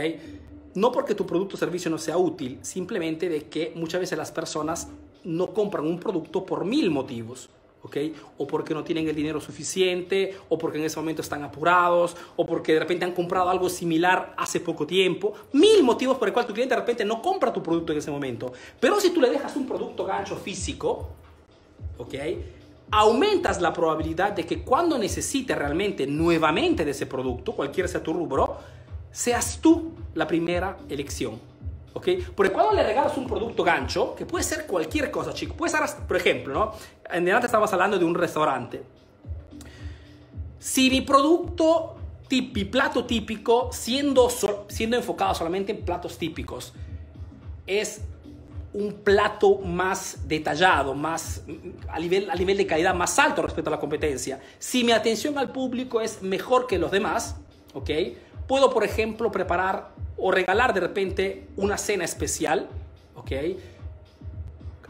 [0.74, 4.32] No porque tu producto o servicio no sea útil, simplemente de que muchas veces las
[4.32, 4.88] personas
[5.24, 7.50] no compran un producto por mil motivos.
[8.38, 12.46] O porque no tienen el dinero suficiente, o porque en ese momento están apurados, o
[12.46, 15.34] porque de repente han comprado algo similar hace poco tiempo.
[15.54, 18.12] Mil motivos por el cual tu cliente de repente no compra tu producto en ese
[18.12, 18.54] momento.
[18.80, 21.10] Pero si tú le dejas un producto gancho físico,
[21.98, 22.14] ¿ok?
[22.92, 28.14] Aumentas la probabilidad de que cuando necesite realmente nuevamente de ese producto, cualquiera sea tu
[28.14, 28.58] rubro,
[29.12, 31.40] seas tú la primera elección.
[31.94, 32.08] ¿Ok?
[32.36, 35.82] Porque cuando le regalas un producto gancho, que puede ser cualquier cosa, chico, puede ser,
[36.08, 36.74] por ejemplo, ¿no?
[37.12, 38.84] En delante estábamos hablando de un restaurante.
[40.60, 41.96] Si mi producto,
[42.30, 44.30] mi plato típico, siendo,
[44.68, 46.74] siendo enfocado solamente en platos típicos,
[47.68, 48.02] es
[48.74, 51.44] un plato más detallado, más
[51.90, 54.40] a nivel, a nivel de calidad más alto respecto a la competencia.
[54.60, 57.36] Si mi atención al público es mejor que los demás,
[57.74, 57.90] ¿ok?
[58.52, 62.68] Puedo, por ejemplo, preparar o regalar de repente una cena especial,
[63.16, 63.32] ¿ok?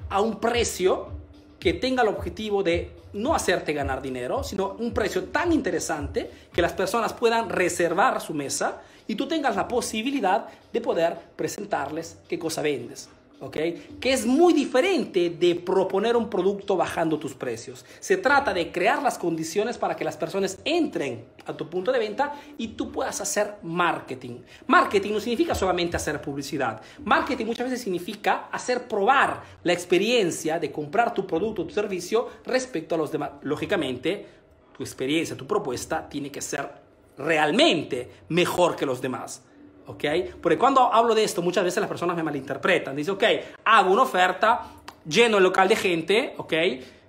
[0.10, 1.10] A un precio
[1.60, 6.64] que tenga el objetivo de no hacerte ganar dinero, sino un precio tan interesante que
[6.64, 12.40] las personas puedan reservar su mesa y tú tengas la posibilidad de poder presentarles qué
[12.40, 13.10] cosa vendes.
[13.50, 17.84] Que es muy diferente de proponer un producto bajando tus precios.
[18.00, 21.98] Se trata de crear las condiciones para que las personas entren a tu punto de
[21.98, 24.42] venta y tú puedas hacer marketing.
[24.68, 26.82] Marketing no significa solamente hacer publicidad.
[27.04, 32.28] Marketing muchas veces significa hacer probar la experiencia de comprar tu producto o tu servicio
[32.46, 33.32] respecto a los demás.
[33.42, 34.26] Lógicamente,
[34.78, 36.70] tu experiencia, tu propuesta tiene que ser
[37.18, 39.44] realmente mejor que los demás.
[39.92, 40.06] ¿Ok?
[40.42, 42.96] Porque cuando hablo de esto, muchas veces las personas me malinterpretan.
[42.96, 43.24] Dicen, ok,
[43.66, 44.62] hago una oferta,
[45.06, 46.54] lleno el local de gente, ¿ok?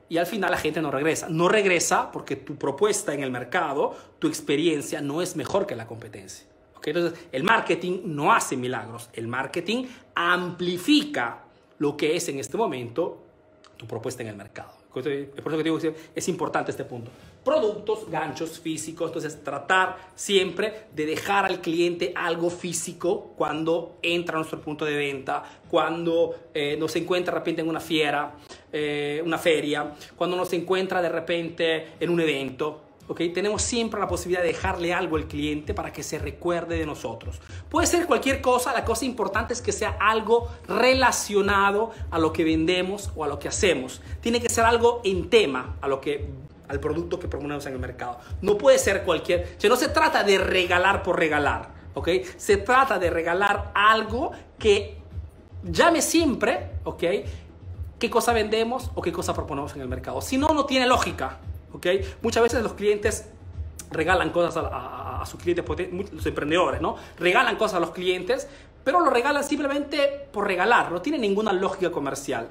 [0.08, 1.28] Y al final la gente no regresa.
[1.28, 5.86] No regresa porque tu propuesta en el mercado, tu experiencia no es mejor que la
[5.86, 6.46] competencia.
[6.76, 6.88] ¿ok?
[6.88, 9.08] Entonces, el marketing no hace milagros.
[9.14, 11.44] El marketing amplifica
[11.78, 13.22] lo que es en este momento
[13.76, 14.72] tu propuesta en el mercado.
[14.92, 15.78] Por eso que digo
[16.14, 17.10] es importante este punto.
[17.44, 24.38] Productos, ganchos físicos, entonces tratar siempre de dejar al cliente algo físico cuando entra a
[24.38, 28.36] nuestro punto de venta, cuando eh, nos encuentra de repente en una fiera,
[28.72, 32.82] eh, una feria, cuando nos encuentra de repente en un evento.
[33.34, 37.40] Tenemos siempre la posibilidad de dejarle algo al cliente para que se recuerde de nosotros.
[37.68, 42.44] Puede ser cualquier cosa, la cosa importante es que sea algo relacionado a lo que
[42.44, 44.00] vendemos o a lo que hacemos.
[44.20, 46.26] Tiene que ser algo en tema, a lo que
[46.68, 48.18] al producto que proponemos en el mercado.
[48.40, 52.08] No puede ser cualquier, o no se trata de regalar por regalar, ¿ok?
[52.36, 54.96] Se trata de regalar algo que
[55.64, 57.02] llame siempre, ¿ok?
[57.98, 60.20] ¿Qué cosa vendemos o qué cosa proponemos en el mercado?
[60.20, 61.38] Si no, no tiene lógica,
[61.72, 61.86] ¿ok?
[62.22, 63.28] Muchas veces los clientes
[63.90, 65.64] regalan cosas a, sus clientes,
[66.12, 66.96] los emprendedores, ¿no?
[67.18, 68.48] Regalan cosas a los clientes,
[68.82, 72.48] pero lo regalan simplemente por regalar, no tiene ninguna lógica comercial.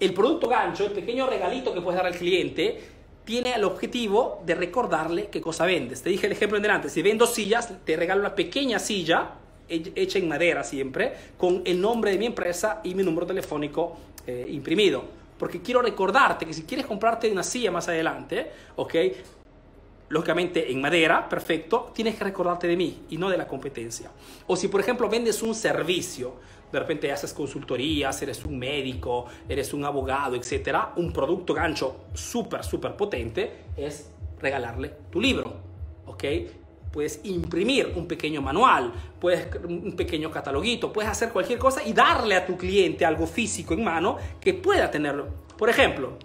[0.00, 2.97] El producto gancho, el pequeño regalito que puedes dar al cliente,
[3.28, 6.00] tiene el objetivo de recordarle qué cosa vendes.
[6.00, 9.32] Te dije el ejemplo en delante, si vendo sillas, te regalo una pequeña silla
[9.68, 14.46] hecha en madera siempre, con el nombre de mi empresa y mi número telefónico eh,
[14.48, 15.04] imprimido.
[15.38, 18.94] Porque quiero recordarte que si quieres comprarte una silla más adelante, ¿ok?
[20.08, 24.10] lógicamente en madera, perfecto, tienes que recordarte de mí y no de la competencia.
[24.46, 26.36] O si, por ejemplo, vendes un servicio,
[26.72, 32.64] de repente haces consultorías, eres un médico, eres un abogado, etcétera, un producto gancho súper,
[32.64, 35.54] súper potente es regalarle tu libro,
[36.06, 36.24] ¿ok?
[36.92, 42.34] Puedes imprimir un pequeño manual, puedes un pequeño cataloguito, puedes hacer cualquier cosa y darle
[42.34, 45.26] a tu cliente algo físico en mano que pueda tenerlo.
[45.56, 46.18] Por ejemplo,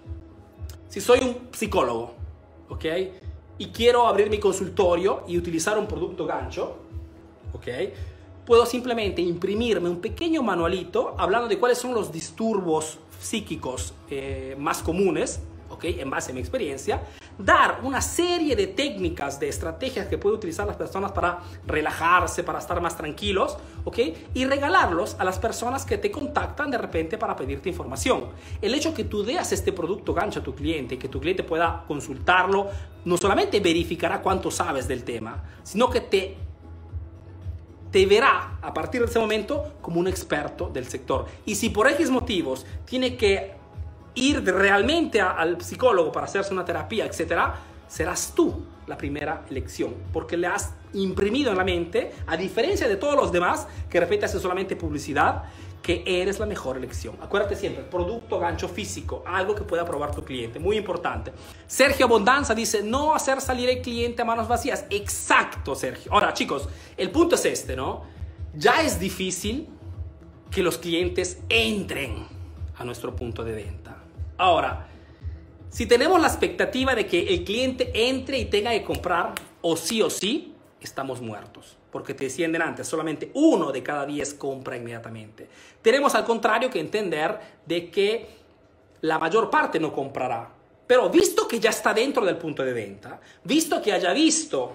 [0.88, 2.14] si soy un psicólogo,
[2.68, 2.84] ¿ok?
[3.58, 6.76] y quiero abrir mi consultorio y utilizar un producto gancho,
[7.52, 7.68] ¿ok?
[8.46, 14.82] Puedo simplemente imprimirme un pequeño manualito hablando de cuáles son los disturbios psíquicos eh, más
[14.82, 15.40] comunes
[15.84, 17.02] en base a mi experiencia,
[17.38, 22.58] dar una serie de técnicas, de estrategias que pueden utilizar las personas para relajarse, para
[22.58, 23.98] estar más tranquilos, ¿ok?
[24.34, 28.26] Y regalarlos a las personas que te contactan de repente para pedirte información.
[28.62, 31.84] El hecho que tú deas este producto gancho a tu cliente, que tu cliente pueda
[31.86, 32.68] consultarlo,
[33.04, 36.36] no solamente verificará cuánto sabes del tema, sino que te
[37.94, 41.26] te verá a partir de ese momento como un experto del sector.
[41.46, 43.52] Y si por X motivos tiene que
[44.16, 47.54] ir realmente al psicólogo para hacerse una terapia, etcétera,
[47.86, 52.96] serás tú la primera elección, porque le has imprimido en la mente, a diferencia de
[52.96, 55.44] todos los demás que hacen solamente publicidad,
[55.84, 57.14] que eres la mejor elección.
[57.20, 61.30] Acuérdate siempre, producto gancho físico, algo que pueda probar tu cliente, muy importante.
[61.66, 64.86] Sergio Abondanza dice, no hacer salir el cliente a manos vacías.
[64.88, 66.10] Exacto, Sergio.
[66.10, 68.04] Ahora, chicos, el punto es este, ¿no?
[68.54, 69.68] Ya es difícil
[70.50, 72.28] que los clientes entren
[72.78, 73.98] a nuestro punto de venta.
[74.38, 74.88] Ahora,
[75.68, 80.00] si tenemos la expectativa de que el cliente entre y tenga que comprar o sí
[80.00, 81.76] o sí, estamos muertos.
[81.94, 85.48] Porque te decían antes, solamente uno de cada diez compra inmediatamente.
[85.80, 88.26] Tenemos al contrario que entender de que
[89.02, 90.50] la mayor parte no comprará.
[90.88, 94.72] Pero visto que ya está dentro del punto de venta, visto que haya visto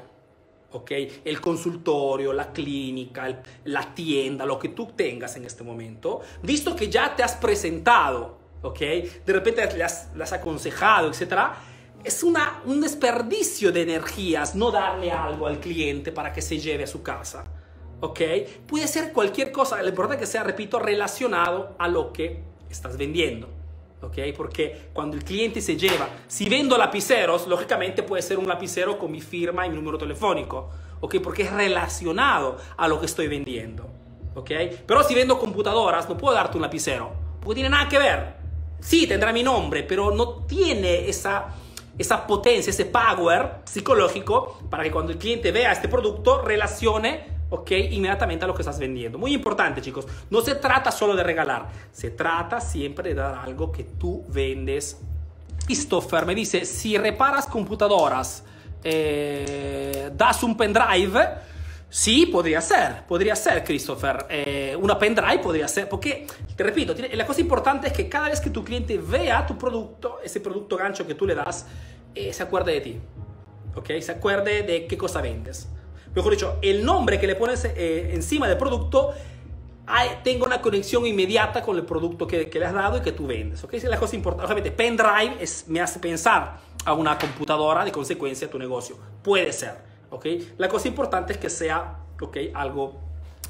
[0.72, 6.74] okay, el consultorio, la clínica, la tienda, lo que tú tengas en este momento, visto
[6.74, 8.80] que ya te has presentado ¿ok?
[9.26, 11.34] De repente le has, aconsejado, etc.
[12.04, 16.86] Es una, un desperdicio de energías no darle algo al cliente para que se lleve
[16.86, 17.44] a su casa,
[18.00, 18.22] ¿ok?
[18.66, 22.98] Puede ser cualquier cosa, lo importante es que sea, repito, relacionado a lo que estás
[22.98, 23.60] vendiendo.
[24.02, 24.18] ¿ok?
[24.36, 29.12] Porque cuando el cliente se lleva, si vendo lapiceros, lógicamente puede ser un lapicero con
[29.12, 30.70] mi firma y mi número telefónico,
[31.02, 31.18] ¿ok?
[31.22, 33.90] Porque es relacionado a lo que estoy vendiendo,
[34.36, 34.52] ¿ok?
[34.86, 38.36] Pero si vendo computadoras, no puedo darte un lapicero, porque tiene nada que ver,
[38.80, 41.48] sí, tendrá mi nombre, pero no tiene esa,
[42.00, 47.72] esa potencia, ese power psicológico para que cuando el cliente vea este producto relacione ¿ok?
[47.72, 49.18] Inmediatamente a lo que estás vendiendo.
[49.18, 50.08] Muy importante, chicos.
[50.30, 54.98] No se trata solo de regalar, se trata siempre de dar algo que tú vendes.
[55.66, 58.44] Christopher me dice, si reparas computadoras,
[58.84, 61.50] eh, das un pendrive,
[61.92, 64.28] Sí, podría ser, podría ser, Christopher.
[64.30, 68.40] Eh, una pendrive podría ser, porque, te repito, la cosa importante es que cada vez
[68.40, 71.66] que tu cliente vea tu producto, ese producto gancho que tú le das,
[72.16, 73.00] eh, se acuerde de ti,
[73.76, 73.92] ¿ok?
[74.02, 75.70] Se acuerde de qué cosa vendes.
[76.16, 79.14] Mejor dicho, el nombre que le pones eh, encima del producto
[80.24, 83.64] tenga una conexión inmediata con el producto que, le has dado y que tú vendes,
[83.64, 83.74] ¿ok?
[83.74, 84.46] Esa es la cosa importante.
[84.46, 88.98] Obviamente, pendrive me hace pensar a una computadora, de consecuencia, a tu negocio.
[89.24, 89.90] Puede ser.
[90.58, 92.00] La cosa importante es que sea,
[92.54, 93.00] Algo,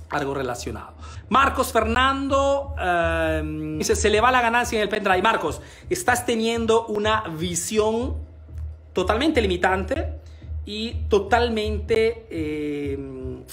[0.09, 0.93] algo relacionado.
[1.29, 5.21] Marcos Fernando em, dice, se le va la ganancia en el pendrive.
[5.21, 8.28] Marcos, estás teniendo una visión
[8.93, 10.19] totalmente limitante
[10.65, 13.43] y totalmente em,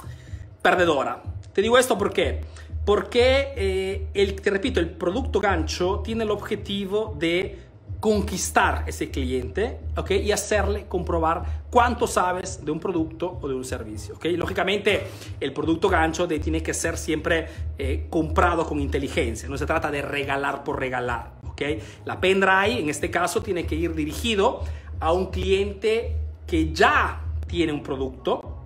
[0.63, 1.23] perdedora.
[1.53, 2.41] Te digo esto porque
[2.87, 7.59] porque eh, el, te repito, el producto gancho tiene el objetivo de
[7.99, 10.21] conquistar ese cliente ¿okay?
[10.21, 14.15] y hacerle comprobar cuánto sabes de un producto o de un servicio.
[14.15, 14.37] ¿okay?
[14.37, 15.09] Lógicamente,
[15.41, 17.47] el producto gancho de, tiene que ser siempre
[17.79, 21.33] eh, comprado con inteligencia, no se trata de regalar por regalar.
[21.51, 21.81] ¿okay?
[22.05, 24.63] La pendrive, en este caso, tiene que ir dirigido
[25.01, 26.17] a un cliente
[26.47, 28.57] que ya tiene un producto.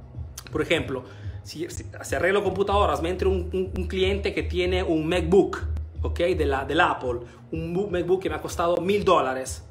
[0.50, 1.04] Por ejemplo,
[1.42, 5.62] si, si arreglo computadoras, me entra un, un, cliente que tiene un MacBook,
[6.02, 6.18] ¿ok?
[6.18, 7.20] De la, del Apple,
[7.52, 9.64] un MacBook que me ha costado mil dólares.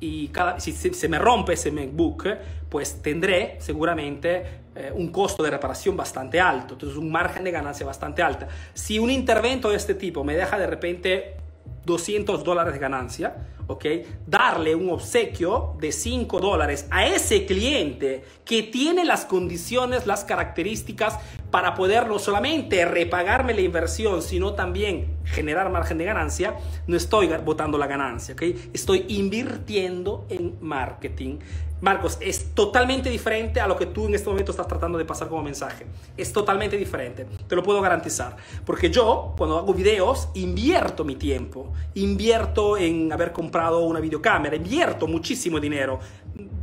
[0.00, 2.26] Y cada, si, si, se me rompe ese MacBook,
[2.68, 7.84] pues tendré seguramente eh, un costo de reparación bastante alto, entonces un margen de ganancia
[7.84, 8.48] bastante alta.
[8.72, 11.36] Si un intervento de este tipo me deja de repente
[11.84, 13.84] 200 dólares de ganancia, ¿ok?
[14.26, 21.18] Darle un obsequio de 5 dólares a ese cliente que tiene las condiciones, las características
[21.52, 27.28] para poder no solamente repagarme la inversión, sino también generar margen de ganancia, no estoy
[27.44, 28.42] botando la ganancia, ¿ok?
[28.72, 31.38] Estoy invirtiendo en marketing.
[31.82, 35.28] Marcos, es totalmente diferente a lo que tú en este momento estás tratando de pasar
[35.28, 35.84] como mensaje.
[36.16, 38.36] Es totalmente diferente, te lo puedo garantizar.
[38.64, 45.08] Porque yo, cuando hago videos, invierto mi tiempo, invierto en haber comprado una videocámara, invierto
[45.08, 45.98] muchísimo dinero.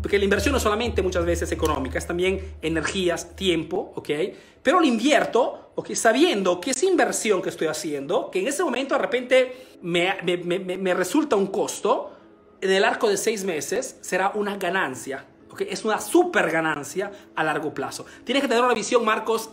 [0.02, 4.10] Porque la inversión no solamente muchas veces económica, es también energías, tiempo, ¿ok?
[4.64, 5.94] Pero lo invierto, ¿ok?
[5.94, 10.60] Sabiendo que esa inversión que estoy haciendo, que en ese momento de repente me, me,
[10.60, 12.14] me, me resulta un costo,
[12.62, 15.26] en el arco de seis meses será una ganancia.
[15.52, 15.68] ¿okay?
[15.70, 18.06] Es una super ganancia a largo plazo.
[18.24, 19.50] Tienes que tener una visión, Marcos,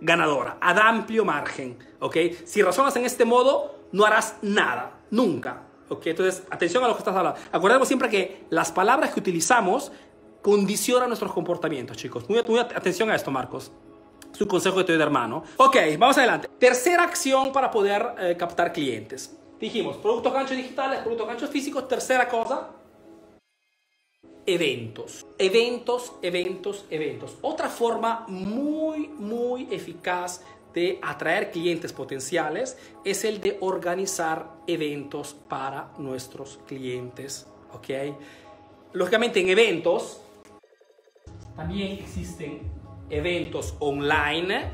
[0.00, 1.78] ganadora, a amplio margen.
[2.00, 2.38] ¿okay?
[2.44, 5.62] Si razonas en este modo, no harás nada, nunca.
[5.88, 6.10] ¿Okay?
[6.10, 7.38] Entonces, atención a lo que estás hablando.
[7.52, 9.92] Acordemos siempre que las palabras que utilizamos
[10.42, 12.28] condicionan nuestros comportamientos, chicos.
[12.28, 13.72] Muy, muy atención a esto, Marcos.
[14.32, 15.42] Su consejo que te doy de hermano.
[15.56, 16.48] Ok, vamos adelante.
[16.58, 19.36] Tercera acción para poder eh, captar clientes.
[19.58, 21.88] Dijimos, productos ganchos digitales, productos ganchos físicos.
[21.88, 22.68] Tercera cosa,
[24.46, 25.26] eventos.
[25.36, 27.36] Eventos, eventos, eventos.
[27.42, 30.42] Otra forma muy, muy eficaz
[30.78, 37.46] de atraer clientes potenciales es el de organizar eventos para nuestros clientes.
[37.72, 38.14] ¿Ok?
[38.92, 40.20] Lógicamente en eventos
[41.56, 42.60] también existen
[43.10, 44.70] eventos online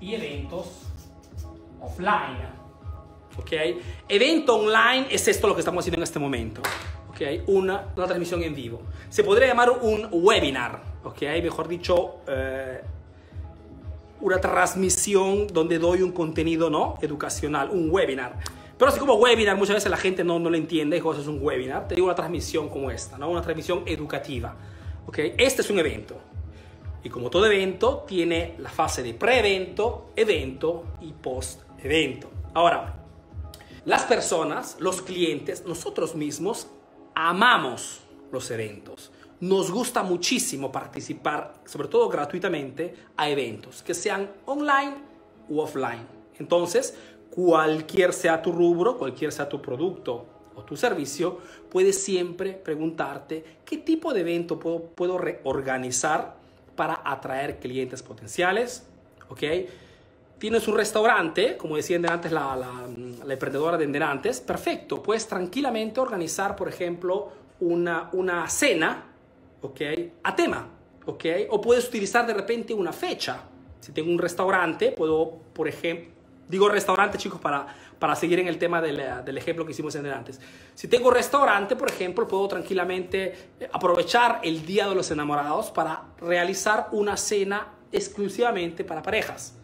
[0.00, 0.66] y eventos
[1.80, 2.48] offline.
[3.38, 3.52] ¿ok?
[4.08, 6.60] Evento online es esto lo que estamos haciendo en este momento,
[7.10, 7.46] ¿ok?
[7.46, 8.82] Una, una transmisión en vivo.
[9.08, 11.22] Se podría llamar un webinar, ¿ok?
[11.42, 12.80] Mejor dicho, eh,
[14.20, 16.98] una transmisión donde doy un contenido, ¿no?
[17.00, 18.38] Educacional, un webinar.
[18.78, 21.86] Pero así como webinar, muchas veces la gente no, no lo entiende, es un webinar.
[21.86, 23.28] Te digo una transmisión como esta, ¿no?
[23.30, 24.56] Una transmisión educativa,
[25.06, 25.18] ¿ok?
[25.36, 26.16] Este es un evento.
[27.02, 32.30] Y como todo evento, tiene la fase de pre-evento, evento y post-evento.
[32.54, 32.94] Ahora,
[33.84, 36.68] las personas, los clientes, nosotros mismos
[37.14, 38.00] amamos
[38.32, 39.12] los eventos.
[39.40, 44.94] Nos gusta muchísimo participar, sobre todo gratuitamente, a eventos, que sean online
[45.48, 46.06] u offline.
[46.38, 46.94] Entonces,
[47.30, 51.38] cualquier sea tu rubro, cualquier sea tu producto o tu servicio,
[51.70, 56.36] puedes siempre preguntarte qué tipo de evento puedo, puedo organizar
[56.76, 58.86] para atraer clientes potenciales.
[59.28, 59.42] ¿Ok?
[60.40, 66.56] tienes un restaurante, como decía antes la, la, emprendedora de antes, perfecto, puedes tranquilamente organizar,
[66.56, 67.30] por ejemplo,
[67.60, 69.09] una, una cena,
[69.60, 69.80] ¿ok?
[70.22, 70.68] A tema,
[71.06, 71.24] ¿ok?
[71.50, 73.42] O puedes utilizar de repente una fecha.
[73.80, 76.10] Si tengo un restaurante, puedo, por ejemplo,
[76.48, 77.66] digo restaurante, chicos, para,
[77.98, 80.40] para seguir en el tema del, del ejemplo que hicimos antes.
[80.74, 86.02] Si tengo restaurante, por ejemplo, puedo tranquilamente eh, aprovechar el Día de los Enamorados para
[86.20, 89.54] realizar una cena exclusivamente para parejas.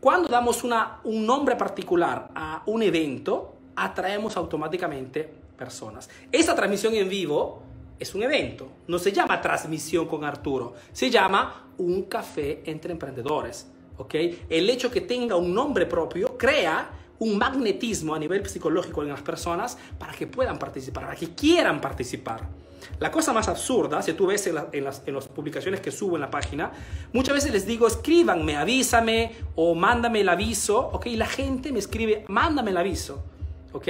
[0.00, 6.08] Cuando damos una, un nombre particular a un evento, atraemos automáticamente personas.
[6.30, 7.62] Esa transmisión en vivo
[8.02, 8.70] es un evento.
[8.88, 13.68] No se llama transmisión con Arturo, se llama un café entre emprendedores.
[14.48, 19.22] El hecho que tenga un nombre propio crea un magnetismo a nivel psicológico en las
[19.22, 22.48] personas para que puedan participar, para que quieran participar.
[22.98, 26.72] La cosa más absurda, si tú ves en, las, publicaciones que subo en la página,
[27.12, 31.06] muchas veces les digo, escríbanme, avísame o mándame el aviso, ¿ok?
[31.06, 33.22] Y la gente me escribe, mándame el aviso,
[33.72, 33.88] ¿ok?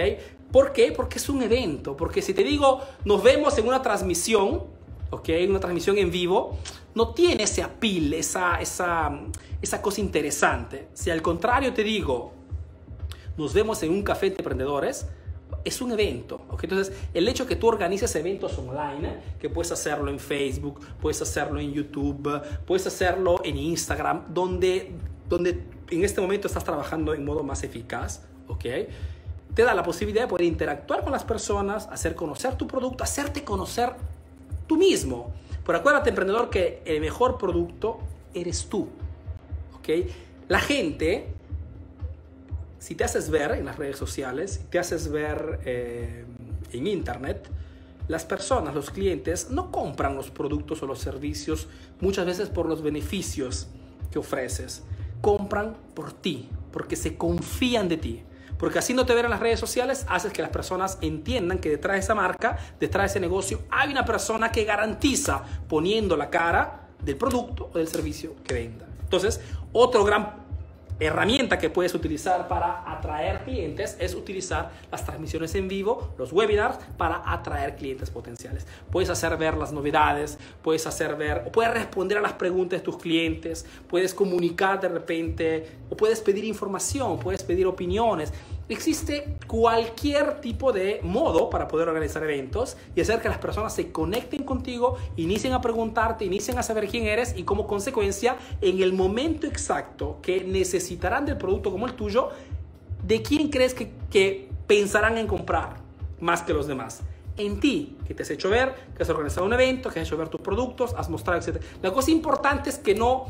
[0.53, 0.93] ¿Por qué?
[0.93, 4.65] Porque es un evento, porque si te digo, nos vemos en una transmisión,
[5.11, 5.31] ¿ok?
[5.49, 6.59] Una transmisión en vivo,
[6.95, 9.19] no tiene ese apil, esa, esa,
[9.63, 10.89] esa cosa interesante.
[10.93, 12.33] Si al contrario te digo,
[13.37, 15.07] nos vemos en un café de emprendedores,
[15.65, 16.43] es un evento.
[16.51, 16.69] ¿okay?
[16.69, 21.61] Entonces, el hecho que tú organices eventos online, que puedes hacerlo en Facebook, puedes hacerlo
[21.61, 24.93] en YouTube, puedes hacerlo en Instagram, donde,
[25.29, 28.65] donde en este momento estás trabajando en modo más eficaz, ¿ok?
[29.55, 33.45] Te da la posibilidad de poder interactuar con las personas, hacer conocer tu producto, hacerte
[33.45, 33.91] conocer
[34.67, 35.33] tú mismo.
[35.65, 37.99] Pero acuérdate, emprendedor, que el mejor producto
[38.35, 38.89] eres tú,
[39.75, 39.89] ¿ok?
[40.49, 41.35] La gente
[42.83, 46.25] si te haces ver en las redes sociales, si te haces ver eh,
[46.73, 47.49] en internet,
[48.09, 51.69] las personas, los clientes, no compran los productos o los servicios
[52.01, 53.69] muchas veces por los beneficios
[54.11, 54.83] que ofreces.
[55.21, 58.23] Compran por ti, porque se confían de ti.
[58.63, 61.69] Porque así no te ven en las redes sociales, haces que las personas entiendan que
[61.69, 66.31] detrás de esa marca, detrás de ese negocio, hay una persona que garantiza poniendo la
[66.31, 68.87] cara del producto o del servicio que venda.
[69.03, 69.41] Entonces,
[69.73, 70.42] otro gran
[71.05, 76.79] herramienta que puedes utilizar para atraer clientes es utilizar las transmisiones en vivo, los webinars,
[76.97, 78.67] para atraer clientes potenciales.
[78.91, 82.85] Puedes hacer ver las novedades, puedes hacer ver, o puedes responder a las preguntas de
[82.85, 88.33] tus clientes, puedes comunicar de repente, o puedes pedir información, puedes pedir opiniones.
[88.73, 93.93] Existe cualquier tipo de modo para poder organizar eventos y hacer que las personas se
[93.93, 98.95] conecten contigo, inicien a preguntarte, inicien a saber quién eres y como consecuencia, en el
[98.95, 102.31] momento exacto que necesitarán del producto como el tuyo,
[103.07, 105.77] ¿de quién crees que, que pensarán en comprar
[106.19, 107.03] más que los demás?
[107.37, 110.19] en ti, que te has hecho ver, que has organizado un evento, que has hecho
[110.19, 111.63] ver tus productos, has mostrado, etc.
[111.83, 113.25] La cosa importante es que no,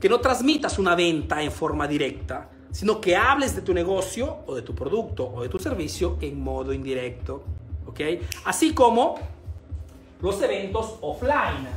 [0.00, 4.54] que no transmitas una venta en forma directa sino que hables de tu negocio o
[4.54, 7.42] de tu producto o de tu servicio en modo indirecto.
[7.86, 8.00] ¿ok?
[8.44, 9.16] Así como
[10.20, 11.68] los eventos offline.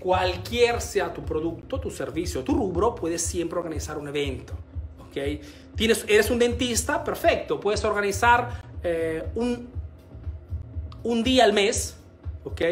[0.00, 4.54] Cualquier sea tu producto, tu servicio, tu rubro, puedes siempre organizar un evento.
[5.08, 5.42] ¿ok?
[5.74, 9.68] Tienes, eres un dentista, perfecto, puedes organizar eh, un,
[11.02, 11.96] un día al mes,
[12.44, 12.62] ¿ok?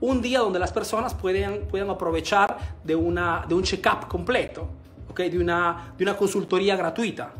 [0.00, 4.68] un día donde las personas puedan, puedan aprovechar de, una, de un check-up completo
[5.14, 7.32] de, una, de una consultoría gratuita.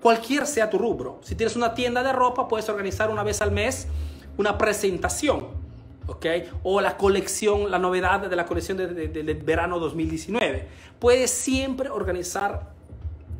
[0.00, 1.20] Cualquier sea tu rubro.
[1.22, 3.88] Si tienes una tienda de ropa, puedes organizar una vez al mes
[4.36, 5.46] una presentación.
[6.06, 6.50] ¿okay?
[6.62, 10.68] O la colección, la novedad de la colección del de, verano 2019.
[10.98, 12.72] Puedes siempre organizar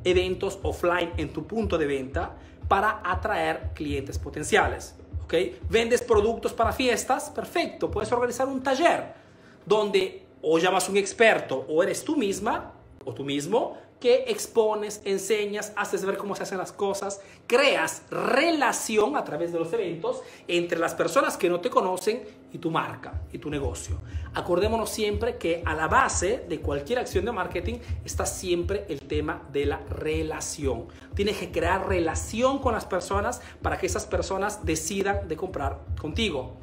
[0.05, 2.35] eventos offline en tu punto de venta
[2.69, 4.95] para atraer clientes potenciales.
[5.25, 5.59] ¿okay?
[5.69, 7.91] Vendes productos para fiestas, perfecto.
[7.91, 9.15] Puedes organizar un taller
[9.67, 12.73] donde o llamas a un experto o eres tú misma
[13.05, 19.17] o tú mismo que expones, enseñas, haces ver cómo se hacen las cosas, creas relación
[19.17, 23.23] a través de los eventos entre las personas que no te conocen y tu marca
[23.33, 23.97] y tu negocio.
[24.35, 29.43] Acordémonos siempre que a la base de cualquier acción de marketing está siempre el tema
[29.53, 30.87] de la relación.
[31.15, 36.59] Tienes que crear relación con las personas para que esas personas decidan de comprar contigo.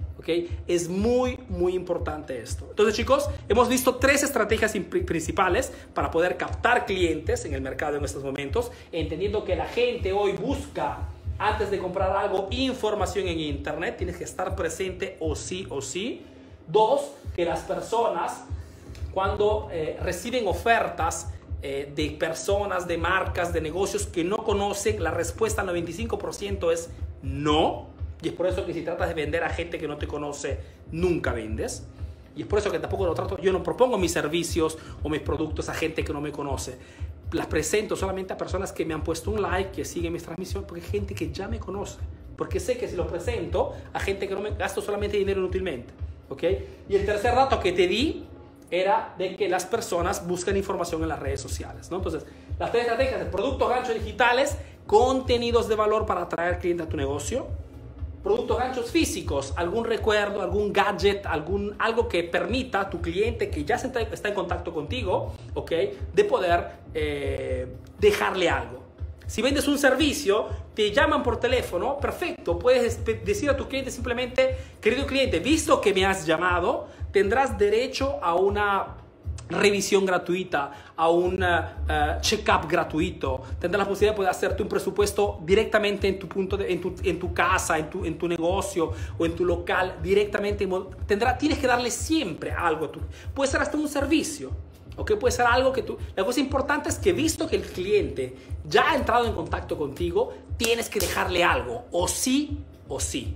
[0.68, 2.68] Es muy, muy importante esto.
[2.70, 4.74] Entonces, chicos, hemos visto tres estrategias
[5.06, 10.14] principales para poder captar clientes en el mercado en estos momentos, entendiendo que la gente
[10.14, 15.66] hoy busca, antes de comprar algo, información en Internet, tienes que estar presente o sí
[15.70, 16.22] o sí.
[16.68, 18.44] Dos, que las personas,
[19.14, 21.28] cuando eh, reciben ofertas,
[21.64, 26.90] eh, de personas, de marcas, de negocios que no conocen, la respuesta al 95% es
[27.22, 27.86] no.
[28.22, 30.60] Y es por eso que si tratas de vender a gente que no te conoce,
[30.92, 31.84] nunca vendes.
[32.36, 35.22] Y es por eso que tampoco lo trato, yo no propongo mis servicios o mis
[35.22, 36.78] productos a gente que no me conoce.
[37.32, 40.68] Las presento solamente a personas que me han puesto un like, que siguen mis transmisiones,
[40.68, 41.98] porque hay gente que ya me conoce.
[42.38, 45.94] Porque sé que si los presento a gente que no me gasto solamente dinero inútilmente.
[46.30, 46.44] ¿Ok?
[46.88, 48.26] Y el tercer dato que te di
[48.70, 51.92] era de que las personas buscan información en las redes sociales.
[51.92, 51.98] ¿no?
[51.98, 52.26] Entonces,
[52.58, 54.58] las tres estrategias de productos ganchos digitales,
[54.88, 57.48] contenidos de valor para atraer clientes a tu negocio,
[58.24, 63.66] productos ganchos físicos, algún recuerdo, algún gadget, algún, algo que permita a tu cliente que
[63.66, 65.72] ya está en contacto contigo, ¿ok?
[66.14, 67.68] De poder eh,
[68.00, 68.82] dejarle algo.
[69.32, 74.58] Si vendes un servicio, te llaman por teléfono, perfecto, puedes decir a tu cliente simplemente,
[74.82, 79.01] querido cliente, visto que me has llamado, tendrás derecho a una
[79.52, 83.42] revisión gratuita, a un uh, check-up gratuito.
[83.60, 86.96] Tendrás la posibilidad de poder hacerte un presupuesto directamente en tu, punto de, en tu,
[87.04, 90.68] en tu casa, en tu, en tu negocio o en tu local, directamente.
[91.06, 92.86] Tendrá, tienes que darle siempre algo.
[92.86, 93.00] A tu,
[93.34, 94.52] puede ser hasta un servicio.
[94.98, 95.14] ¿ok?
[95.18, 95.98] Puede ser algo que tú...
[96.16, 98.36] La cosa importante es que visto que el cliente
[98.66, 103.34] ya ha entrado en contacto contigo, tienes que dejarle algo, o sí o sí.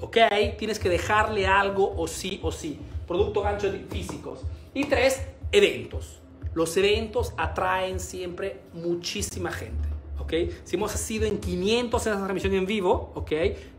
[0.00, 0.16] ¿Ok?
[0.58, 2.78] Tienes que dejarle algo o sí o sí.
[3.06, 4.40] Producto gancho físicos.
[4.72, 5.22] Y tres,
[5.56, 6.20] eventos.
[6.54, 9.88] Los eventos atraen siempre muchísima gente.
[10.18, 10.32] ¿ok?
[10.64, 13.32] Si hemos sido en 500 en esa transmisión en vivo, ¿ok?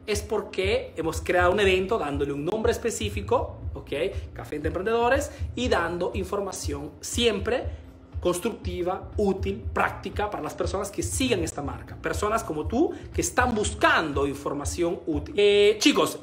[0.05, 3.91] Es porque hemos creado un evento dándole un nombre específico, ¿ok?
[4.33, 7.85] Café de Emprendedores y dando información siempre
[8.19, 11.95] constructiva, útil, práctica para las personas que siguen esta marca.
[11.95, 15.35] Personas como tú que están buscando información útil.
[15.37, 16.19] Eh, chicos,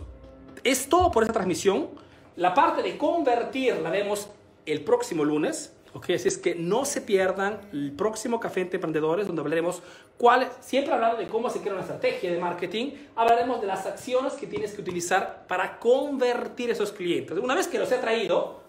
[0.64, 1.90] es todo por esta transmisión.
[2.36, 4.28] La parte de convertir la vemos
[4.66, 6.10] el próximo lunes, ¿ok?
[6.10, 9.82] Así es que no se pierdan el próximo Café entre Emprendedores, donde hablaremos
[10.16, 14.34] cuál, siempre hablando de cómo se crea una estrategia de marketing, hablaremos de las acciones
[14.34, 17.36] que tienes que utilizar para convertir esos clientes.
[17.38, 18.60] Una vez que los he traído,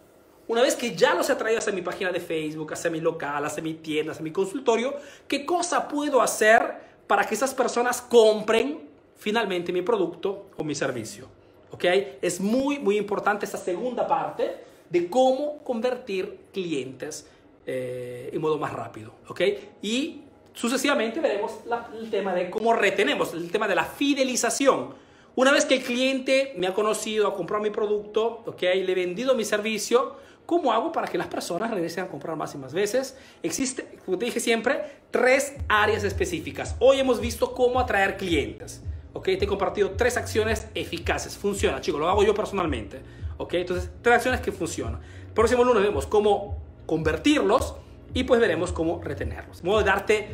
[0.48, 3.46] una vez que ya los he traído hacia mi página de Facebook, hacia mi local,
[3.46, 4.96] hacia mi tienda, hacia mi consultorio,
[5.28, 11.28] ¿qué cosa puedo hacer para que esas personas compren finalmente mi producto o mi servicio?
[11.72, 11.86] ¿Ok?
[12.22, 17.28] Es muy, muy importante esta segunda parte de cómo convertir clientes
[17.66, 19.14] eh, en modo más rápido.
[19.28, 19.42] ¿Ok?
[19.82, 20.22] Y
[20.54, 21.52] sucesivamente veremos
[22.00, 25.02] el tema de cómo retenemos, el tema de la fidelización.
[25.36, 28.62] Una vez que el cliente me ha conocido, ha comprado mi producto, ¿ok?
[28.62, 30.16] Le he vendido mi servicio,
[30.46, 33.18] ¿Cómo hago para que las personas regresen a comprar más y más veces?
[33.44, 36.76] Existe, como te dije siempre, tres áreas específicas.
[36.80, 38.82] Hoy hemos visto cómo atraer clientes.
[39.14, 39.26] ¿ok?
[39.26, 41.38] Te he compartido tres acciones eficaces.
[41.38, 43.02] Funciona, chicos, lo hago yo personalmente.
[43.44, 43.54] ¿Ok?
[43.56, 45.00] Entonces, tres acciones que funcionan.
[45.34, 47.76] próximo lunes vemos cómo convertirlos
[48.14, 49.64] y pues veremos cómo retenerlos.
[49.64, 50.28] Modo de darte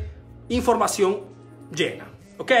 [0.48, 1.20] información
[1.74, 2.08] llena.
[2.38, 2.52] ¿Ok?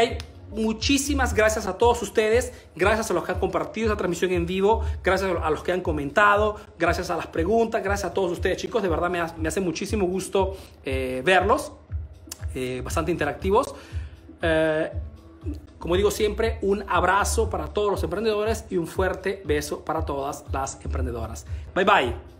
[0.50, 4.84] Muchísimas gracias a todos ustedes, gracias a los que han compartido esta transmisión en vivo,
[5.04, 8.82] gracias a los que han comentado, gracias a las preguntas, gracias a todos ustedes chicos,
[8.82, 11.72] de verdad me, hace muchísimo gusto eh, verlos,
[12.56, 13.76] eh, bastante interactivos.
[14.42, 14.90] Eh,
[15.78, 20.44] como digo siempre, un abrazo para todos los emprendedores y un fuerte beso para todas
[20.52, 21.46] las emprendedoras.
[21.74, 22.39] Bye bye.